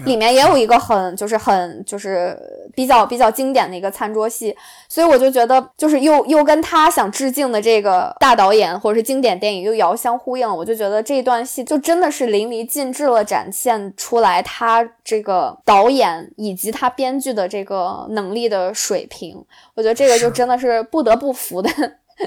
[0.05, 2.37] 里面也有一个很就是很就是
[2.73, 4.55] 比较比较经典的一个餐桌戏，
[4.89, 21.69] 所以我就觉得就是又又跟他想致敬的这个大导演或者是经典电影又遥相呼应，我就觉得这一段戏就真的是淋漓尽致了展现出来他这个导演以及他编剧的这个能力的水平，我觉得这个就真的是不得不服的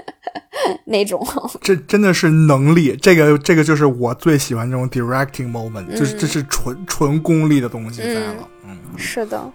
[0.86, 1.26] 那种。
[1.62, 8.48] 这真的是能力，这个这个就是我最喜欢这种 directing moment，、就是这是纯纯功力的东西在了。
[8.64, 9.52] 嗯，是的。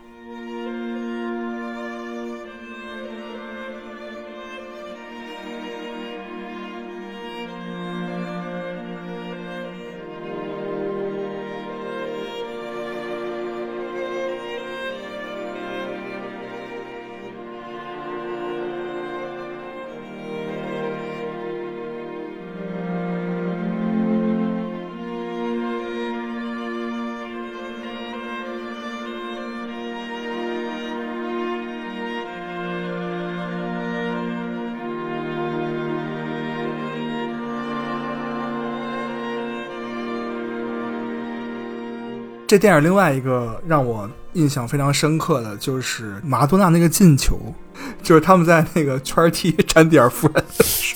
[42.50, 47.38] 这电影另外一个让我印象非常深刻的就是马拉多纳那个进球，
[48.02, 50.96] 就是他们在那个圈踢詹蒂尔夫人的时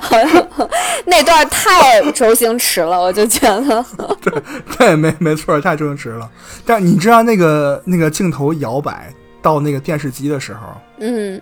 [0.00, 0.70] 候，
[1.04, 3.84] 那段太周星驰了，我就觉得
[4.22, 4.42] 对。
[4.78, 6.30] 对，没没错，太周星驰了。
[6.64, 9.12] 但你知道那个那个镜头摇摆
[9.42, 10.60] 到那个电视机的时候，
[11.00, 11.38] 嗯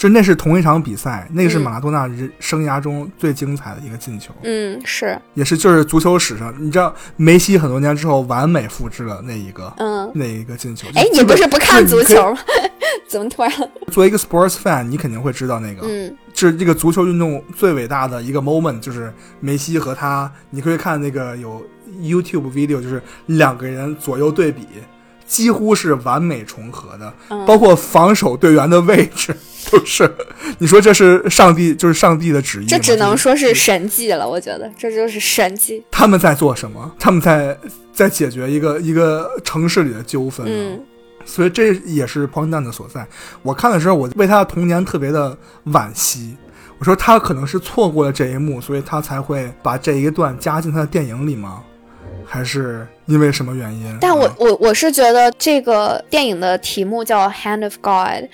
[0.00, 10.10] 就那是同一场比赛，那个是嗯马拉多纳人生涯中最精彩的一个进球，嗯，是，也是就是足球史上，你知道梅西很多年之后完美复制了那一个嗯。
[10.14, 10.88] 那一个进球。
[10.94, 12.02] 哎，你不是不看足？
[12.02, 12.38] 球吗？
[13.06, 13.52] 怎么突然？
[13.92, 21.62] 作为一个 sports fan，你肯定会知道那个，嗯就是这个足球运动最伟大的一个 moment，就是梅西和他，你可以看那个有
[22.00, 24.66] YouTube video，就是两个人左右对比，
[25.30, 29.32] 几乎是完美重合的，嗯包括防守队员的位置
[29.70, 30.12] 都是。
[30.58, 32.66] 你说这是上帝，就是上帝的旨意？
[32.66, 35.80] 这只能说是神迹了，我觉得这就是神迹。
[35.88, 36.90] 他们在做什么？
[36.98, 37.56] 他们在
[37.92, 40.50] 在解决一个一个城市里的纠纷、啊。
[40.52, 40.80] 嗯
[41.26, 43.06] 所以这也是荒诞的所在。
[43.42, 46.34] 我看的时候，我为他的童年特别的惋惜。
[46.78, 51.62] 我说他可能是错过了这一幕，所以他才会把这一段加进他的电影里吗？
[52.32, 53.98] 还是因为什么原因？
[54.00, 54.36] 但我啊。
[54.38, 58.24] 我我是觉得这个电影的题目叫《Hand of God》，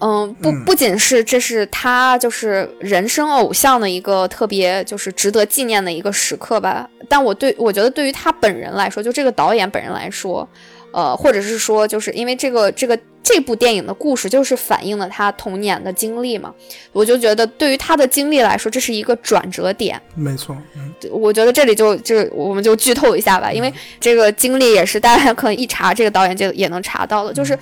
[0.00, 0.64] 嗯，不嗯。
[0.64, 10.48] 不仅是这是他就是人生偶像的一个特别就是值得纪念的一个时刻吧，但我对我觉得对于他本人来说，就这个导演本人来说，
[10.94, 16.54] 呃，或者是说就是因为这个这个这部电影的故事就是反映了他童年的经历嘛，
[16.92, 20.00] 我就觉得对于他的经历来说，这是一个转折点。
[20.14, 27.58] 没错，嗯，我觉得这里就就我们就剧透一下吧，因为这个经历也是大家可能一查这个导演就也能查到的，就是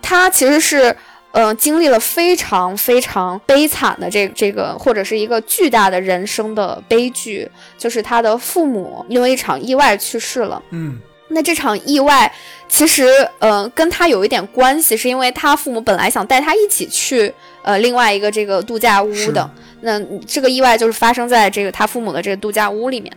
[0.00, 0.94] 他其实是。
[1.32, 7.48] 呃，经历了非常非常悲惨的这这个，或者是一个巨大的人生的悲剧，
[7.78, 10.60] 就是他的父母因为一场意外去世了。
[10.70, 10.98] 嗯，
[11.30, 12.30] 那这场意外
[12.68, 13.06] 其实
[13.38, 19.48] 呃跟他有一点关系，是因为他父母本来想带他一起去呃另外一个这个度假屋的，
[19.82, 23.12] 那这个意外就是发生在这个他父母的这个度假屋里面，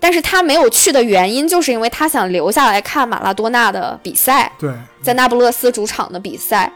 [0.00, 4.70] 但是他没有去的原因，就是因为他想留下来看马拉多纳的比赛，对，
[5.02, 6.72] 在那不勒斯主场的比赛，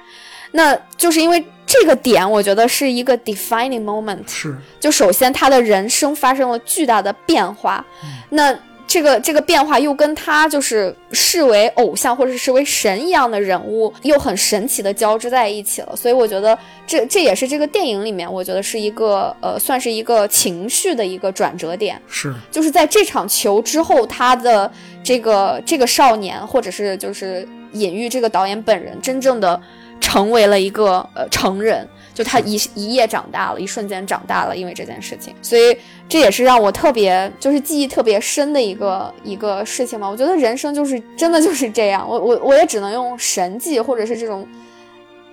[0.53, 4.57] 那就是因为这个点，我觉得是一个 defining moment，是。
[4.81, 8.11] 就首先他的人生发生了巨大的变化，嗯。
[8.31, 8.57] 那
[8.91, 15.95] 这个这个变化又跟他就是视为偶像或者是视为神一样的人物，又很神奇的交织在一起了。
[15.95, 22.03] 所以我觉得这这也是这个电影里面，我觉得是一个呃，算是一个情绪的一个转折点。
[22.09, 24.69] 是，就是在这场球之后，他的
[25.05, 29.61] 这个这个少年，或者是就是隐喻这个导演本人，真正的
[30.01, 31.89] 成为了一个呃成人，
[32.21, 35.75] 就他一一夜长大了，一瞬间长大了，因为这件事情，所以
[36.07, 40.07] 这也是让我特别就是记忆特别深的一个一个事情嘛。
[40.07, 44.47] 我觉得人生就是真的就是这样，我我我也只能用神迹或者是这种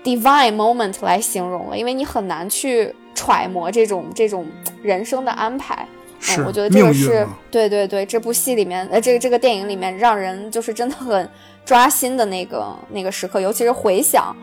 [0.02, 4.46] divine moment 来形容了，因为你很难去揣摩这种这种
[4.82, 5.86] 人生的安排。
[6.22, 11.30] 是嗯，我觉得这个是对对对，这部戏里面呃，这个这个电影里面让人就是真的很
[11.66, 14.34] 抓心的那个那个时刻，尤其是回想，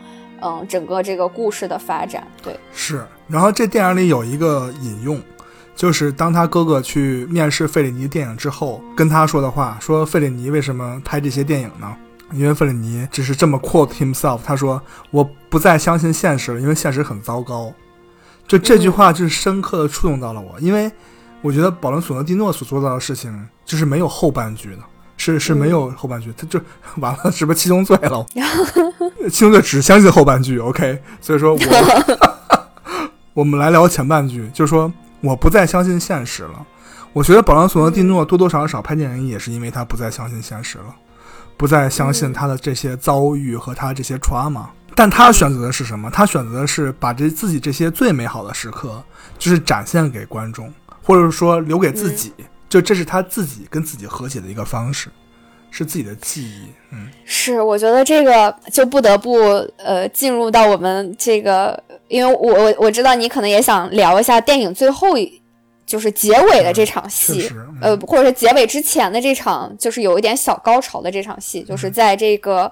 [0.41, 5.21] 嗯，整个这个故事的发展，对，是，然后这电影里有一个引用，
[5.75, 11.95] 就是当他哥哥去面试费里尼电影之后，跟他说的话，说费里尼为什么拍这些电影呢？
[12.33, 14.81] 因为费里尼只是这么 quote himself，他说
[15.11, 17.71] 我不再相信现实了，因为现实很糟糕。
[18.47, 20.91] 就这句话就是深刻的触动到了我，因为
[21.41, 24.79] 我觉得保伦索诺蒂诺所做到的事情就是没有后半句的，
[25.17, 26.59] 是是没有后半句，他就
[26.97, 28.25] 完了，是不是七宗罪了？
[29.31, 31.59] 七宗罪只相信后半句，OK，所以说我
[33.33, 34.91] 我们来聊前半句，就是说
[35.21, 36.65] 我不再相信现实了。
[37.13, 40.93] 我觉得保罗·索诺蒂诺多多少少拍电影也是因为他不再相信现实了，
[41.55, 44.65] 不再相信他的这些遭遇和他这些 trauma。
[44.93, 46.09] 但他选择的是什么？
[46.09, 49.01] 他选择的是把这自己这些最美好的时刻，
[49.37, 52.33] 就是展现给观众，或者说留给自己。
[52.69, 55.09] 就这是他自己跟自己和解的一个方式，
[55.71, 56.67] 是自己的记忆。
[56.91, 59.37] 嗯，是，我觉得这个就不得不
[59.77, 65.41] 呃进入到我们这个，因为我我我知道你可能也想聊一下电影最后一
[65.85, 67.49] 就是结尾的这场戏，
[67.81, 72.71] 呃，或者是结尾之前的这场，就是有一点小高潮的这场戏，嗯就是在这个。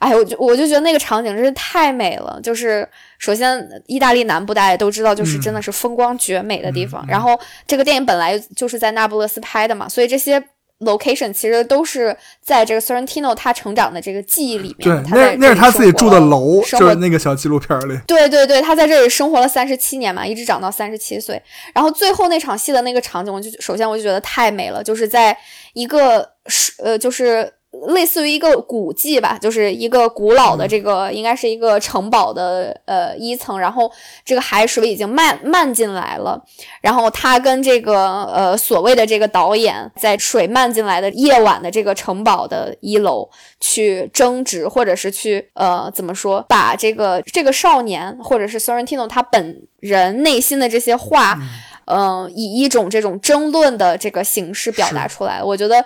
[0.00, 2.40] 哎，我就我就觉得那个场景真是太美了。
[2.42, 2.88] 就是
[3.18, 7.04] 首先，意大利南部大家也都知道，就是真的是风光绝美的地方。
[7.06, 10.42] 然后这个电影本来就是在那不勒斯拍的嘛，所以这些
[10.78, 15.04] location 其实都是在这个 Sorrentino 他成长的这个记忆里面。
[15.04, 17.98] 对，那那是他自己住的楼，就是那个小纪录片里。
[18.06, 21.40] 对对对，他在这里生活了三十七年嘛，一直长到三十七岁。
[21.74, 25.36] 然后最后那场戏的那个场景，我就首先我就觉得太美了，就是在
[25.74, 27.52] 一个是呃，就是
[27.94, 33.90] 类似于一个古迹吧，就是一个古老的这个，应该是一个城堡的呃一层，然后
[34.24, 36.42] 这个海水已经漫漫进来了，
[36.80, 51.38] 然后他跟这个呃所谓的这个导演在水漫进来的夜晚的这个城堡的一楼去争执，或者是去呃怎么说，把这个这个少年或者是 Sorrentino 他本人内心的这些话，
[51.86, 55.84] 嗯、以一种这种争论的这个形式表达出来，我觉得。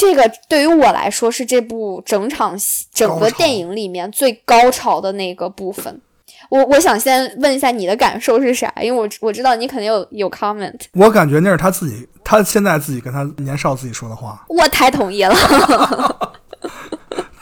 [0.00, 6.00] 这个对于我来说是这部整场戏整个电影里面最高潮的那个部分。
[6.48, 14.42] 我我想先问一下你的感受是啥，因为我我知道你肯定有有 comment，我感觉那是他自己，他现在自己跟他年少自己说的话。
[14.48, 15.34] 我太同意了。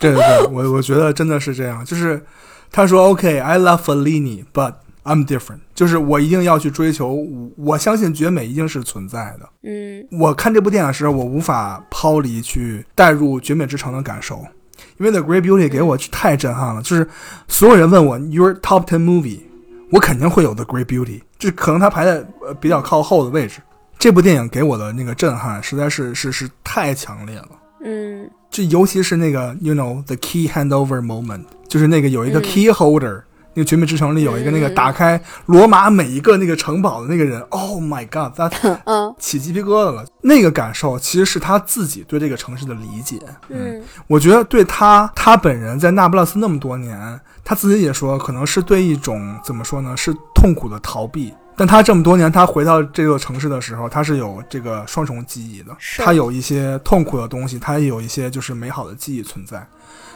[0.00, 2.20] 对对对，我我觉得真的是这样，就是
[2.72, 4.74] 他说 OK，I、love Fellini，but
[5.08, 9.48] I'm different，就是我一定要去追求，我我相信绝美一定是存在的。
[9.62, 14.44] 嗯我看这部电影时，我无法抛离去带入《绝美之城》的感受，
[14.98, 16.82] 因为《The Great Beauty》给我太震撼了。
[16.82, 17.08] 就是
[17.48, 19.40] 所有人问我 Your Top Ten Movie，
[19.90, 23.60] 我肯定会有《The Great Beauty》，这可能它排在呃比较靠后的位置。
[23.98, 27.48] 这部电影给我的那个震撼实在是是是太强烈了。
[27.82, 33.22] 嗯这尤其是那个，you know the key handover moment，就是那个有一个嗯 key holder，、
[33.54, 38.48] 那个《绝美之城》里有一个那个嗯打开罗马每一个那个城堡的那个人，Oh my god，他
[38.86, 40.04] 嗯起鸡皮疙瘩了。
[40.22, 43.18] 那个感受其实是他自己对这个城市的理解。
[43.48, 51.32] 嗯我觉得对他，他本人在那不勒斯那么多年，他自己也说，可能是对一种怎么说呢，是痛苦的逃避。
[51.56, 55.76] 但他这么多年，他回到这座城市的时候，他是有这个双重记忆的。
[55.96, 59.66] 他有一些痛苦的东西，他也有一些就是美好的记忆存在。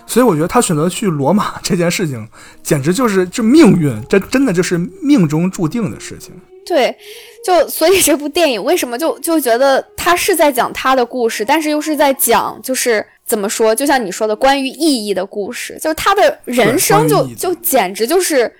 [0.07, 2.28] 所以我觉得他选择去罗马 这件事情，
[2.62, 6.32] 简直就是这命运，这真的就是命中注定的事情。
[6.64, 6.96] 对，
[7.44, 18.50] 就所以这部电影为什么就就觉得他是在讲他的故事，但是又是在讲就是怎么说，就像你说的关于意义的故事，就是他的人生就就简直就是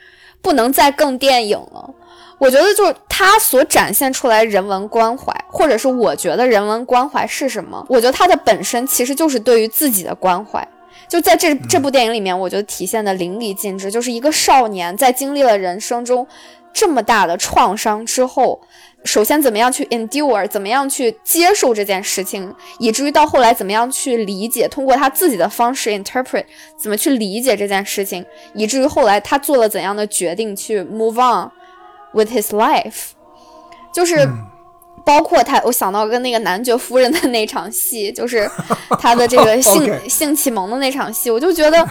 [0.41, 1.95] 不能再更电影了。
[2.39, 7.87] 我觉得就是他所展现出来人文关怀，或者是我觉得人文关怀是什么？
[7.89, 10.67] 我觉得它的本身其实就是对于自己的关怀。
[11.13, 16.27] 就在这这部电影里面，我觉得体现的淋漓尽致，就是一个少年在经历了人生中
[16.73, 18.59] 这么大的创伤之后，
[19.05, 26.47] 首先怎么样去 endure，怎么样去接受这件事情，以至于到后来怎么样去理解，通过他自己的方式 interpret，
[26.79, 31.51] 怎么去理解这件事情，以至于后来他做了怎样的决定去 move on
[32.15, 33.11] with his life，
[33.93, 34.27] 就是。
[35.05, 38.51] 包括他，我想到跟那个男爵夫人的那场戏，就是
[39.01, 41.87] 他的这个性 性启蒙的那场戏，我就觉得，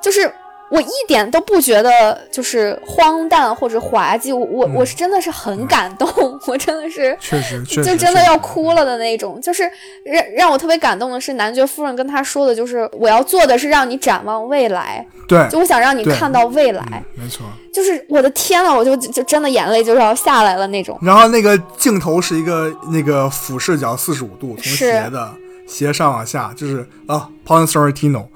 [0.00, 0.32] 就是
[0.72, 6.08] 我一点都不觉得就是荒诞或者滑稽，我我、我是真的是很感动，
[6.48, 9.38] 我真的是确实，确实就真的要哭了的那种。
[9.42, 9.70] 就是
[10.02, 16.82] 让让我特别感动的是，男爵夫人跟他说的，就是我要做的是让你展望未来，对，就我想让你看到未来。
[16.90, 17.44] 嗯没错。
[17.72, 20.98] 就是我的天呐，我就就真的眼泪就是要下来了那种。
[21.02, 25.34] 然后那个镜头是一个那个俯视角四十五度，从是斜的
[25.72, 28.26] 斜上往下，就是啊，Ponsoretino，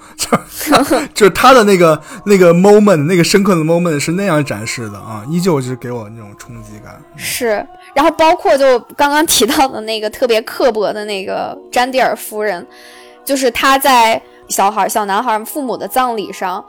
[1.12, 6.98] 就 是他的那个那个 moment，那个深刻的 moment 是那样展示的啊，依旧是给我那种冲击感。
[7.14, 7.64] 是，
[7.94, 12.66] 然后包括就刚刚提到的那个特别刻薄的那个詹蒂尔夫人，
[13.22, 16.64] 就是她在小孩小男孩父母的葬礼上，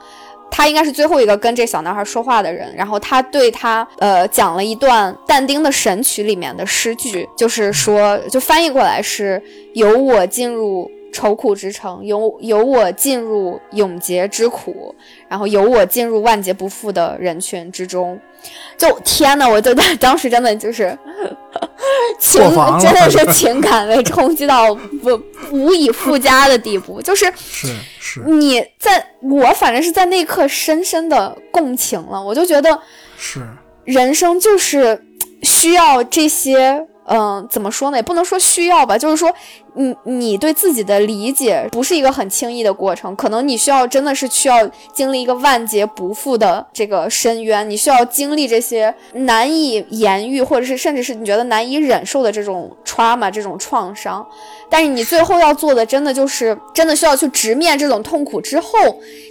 [0.50, 9.42] 他应该是最后一个跟这小男孩说话的人，然后他对他呃讲了一段但丁的《神曲》里面的诗句，就是说就翻译过来是
[9.74, 10.90] 由我进入。
[11.12, 14.94] 愁苦之城，由由我进入永劫之苦，
[15.28, 18.20] 然后由我进入万劫不复的人群之中。
[18.76, 20.96] 就天呐，我就 当时真的就是
[22.20, 22.40] 情
[22.80, 28.20] 真的是情感被冲击到不无以复加的地步， 就是是是。
[28.26, 32.80] 你在我反正是在那一刻深深的共情了，我就觉得
[33.16, 33.44] 是，
[33.84, 35.04] 人生就是
[35.42, 37.96] 需要这些，嗯、怎么说呢？
[37.96, 39.32] 也不能说需要吧，就是说
[39.74, 54.26] 你你对自己的理解不是一个很轻易的过程，可能你需要真的是需要经历一个万劫不复的这个深渊，你需要经历这些难以言喻，或者是甚至是你觉得难以忍受的这种 trauma 这种创伤，
[54.68, 58.68] 但是你最后要做的，真的就是真的需要去直面这种痛苦之后，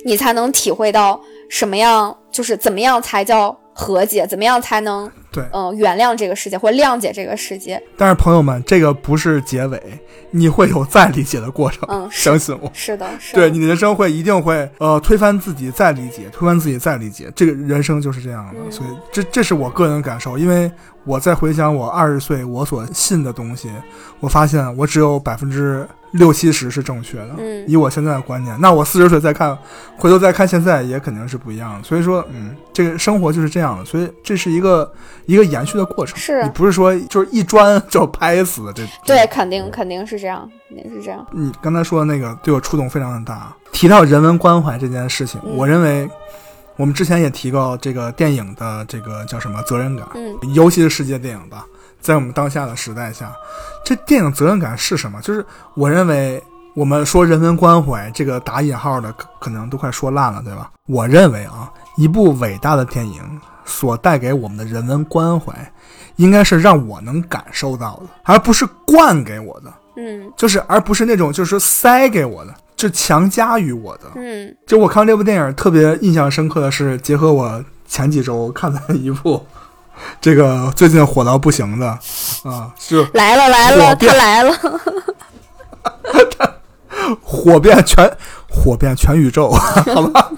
[0.05, 1.19] 你才能体会到
[1.49, 5.45] 什么样，就是怎么样才叫和解，怎么样才能对。
[5.53, 7.81] 嗯、原谅这个世界或谅解这个世界。
[7.95, 9.81] 但是朋友们，这个不是结尾，
[10.31, 12.71] 你会有再理解的过程，嗯相信我。
[12.73, 18.59] 是的，是的对你的人生会一定会呃推翻自己再理解，推翻自己再理解，这个人生就是这样的。
[18.65, 20.69] 嗯所以这这是我个人感受，因为
[21.03, 23.69] 我在回想我二十岁我所信的东西，
[24.19, 27.29] 我发现我只有百分之六七十是正确的。
[27.37, 29.57] 嗯以我现在的观念，那我四十岁再看，
[29.97, 31.83] 回头再看现在也肯定是不一样的。
[31.83, 34.91] 所以说，嗯，这个生活就是这样的，所以这是一个
[35.25, 36.17] 一个延续的过程。
[36.17, 38.83] 是你不是说就是一砖 就拍死这？
[39.05, 41.25] 对，肯定肯定是这样，肯定是这样。
[41.31, 43.53] 你刚才说的那个对我触动非常的大。
[43.71, 46.09] 提到人文关怀这件事情，嗯我认为
[46.77, 51.65] 我们之前也提过这个电影的这个叫什么责任感，嗯尤其是世界电影吧，
[51.99, 53.31] 在我们当下的时代下，
[53.83, 55.21] 这电影责任感是什么？
[55.21, 55.45] 就是
[55.75, 56.41] 我认为
[56.73, 60.71] 我们说人文关怀这个打引号的，可可能都快说烂了，对吧？
[60.87, 63.21] 我认为啊，一部伟大的电影
[63.65, 65.53] 所带给我们的人文关怀，
[66.15, 69.73] 应该是让我能感受到的，而不是灌给我的。
[69.99, 74.03] 嗯就是而不是那种就是说塞给我的，就强加于我的。
[74.15, 79.43] 嗯就我看这部电影特别印象深刻的是，结合我前几周看的一部，
[80.21, 81.87] 这个最近火到不行的
[82.43, 84.53] 啊，是来了来了，他来了。
[87.21, 88.11] 火遍全
[88.49, 90.31] 火遍全宇宙， 好吧？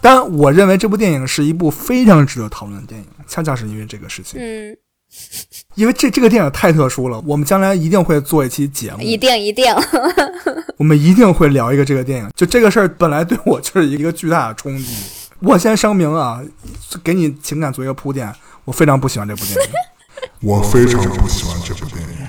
[0.00, 4.76] 但我认为这部电影是一部非常值得讨论的电影，恰恰是因为这个事情，嗯，
[5.76, 9.72] 因为这这个电影太特殊了，我们将来一定会做一期节目，一定一定。
[10.78, 12.28] 我们一定会聊一个这个电影。
[12.34, 14.84] 就这个事儿本来对我就是一个巨大的冲击。
[15.40, 16.40] 我先声明啊，
[17.04, 18.32] 给你情感做一个铺垫，
[18.64, 19.72] 我非常不喜欢这部电影。
[20.40, 22.08] 我非常不喜欢这部电影。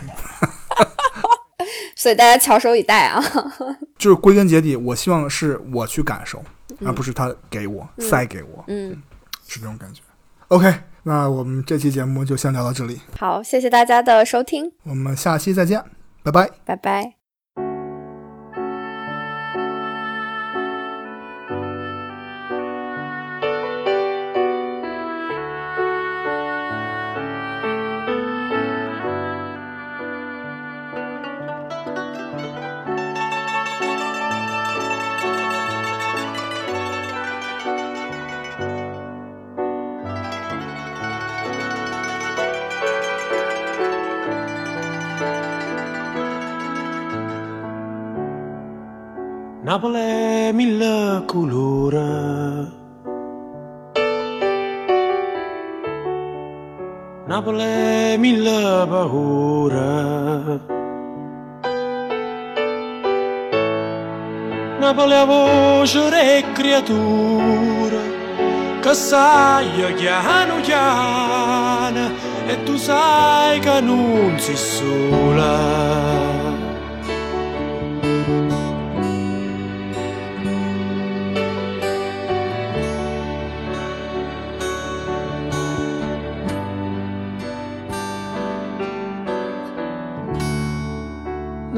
[1.96, 3.24] 所以大家翘首以待啊。
[3.98, 6.44] 就是归根结底，我希望是我去感受，
[6.86, 9.02] 而不是他给我、塞给我，嗯，
[9.48, 10.02] 是这种感觉。
[10.50, 10.72] OK，
[11.04, 15.84] 那我们这期节目就先聊到这里，好，谢谢大家的收听，我们下期再见，
[16.22, 16.50] 拜拜。
[16.66, 17.25] 拜拜。
[49.66, 52.70] Napoli mille colore.
[57.26, 60.60] Napoli mille paure.
[64.80, 68.02] Napoli a voce e creatura
[68.82, 72.12] Che sai chiano chiano
[72.46, 76.45] E tu sai che non sei sola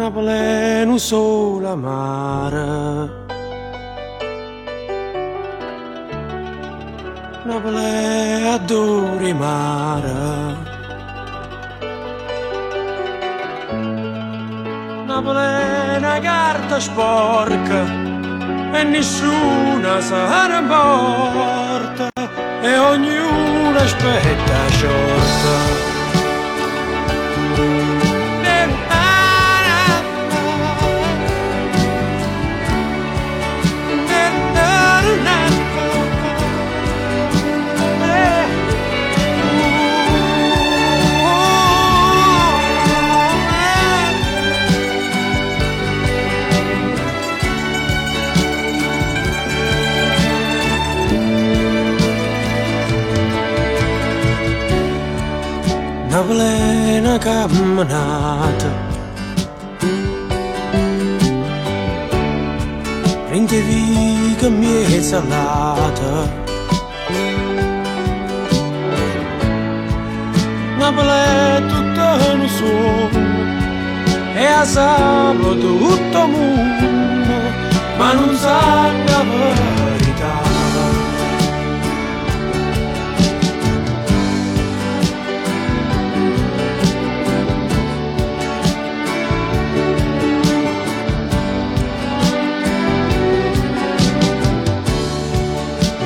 [0.07, 2.63] una plena sola mare.
[7.43, 10.55] Una plena duri mare.
[15.03, 17.83] Una plena carta sporca
[18.71, 22.09] e nessuna sarà morta
[22.61, 25.76] e ognuna aspetta sciolta.
[56.17, 58.69] Una plena camminata
[63.29, 66.27] Rende viga mezza lata
[70.79, 73.27] Napoli è tutta un sogno
[74.33, 77.37] E a sabato tutto mondo
[77.97, 78.87] Ma non sa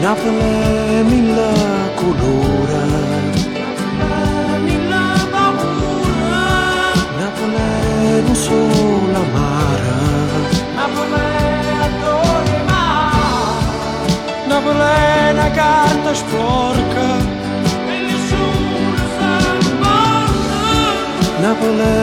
[0.02, 1.52] Napele mila
[2.00, 2.84] kudura
[7.20, 7.70] Napele
[8.26, 10.00] non sol amara.
[10.78, 11.28] Napele
[11.86, 12.84] adore ma.
[14.50, 14.94] Napele
[15.34, 17.08] una carta sporca.
[17.94, 19.26] E nessuno si
[19.70, 20.62] importa
[21.44, 21.94] Napele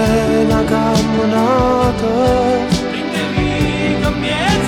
[0.45, 2.13] una camminata.
[2.91, 4.68] Prendevi cambiezza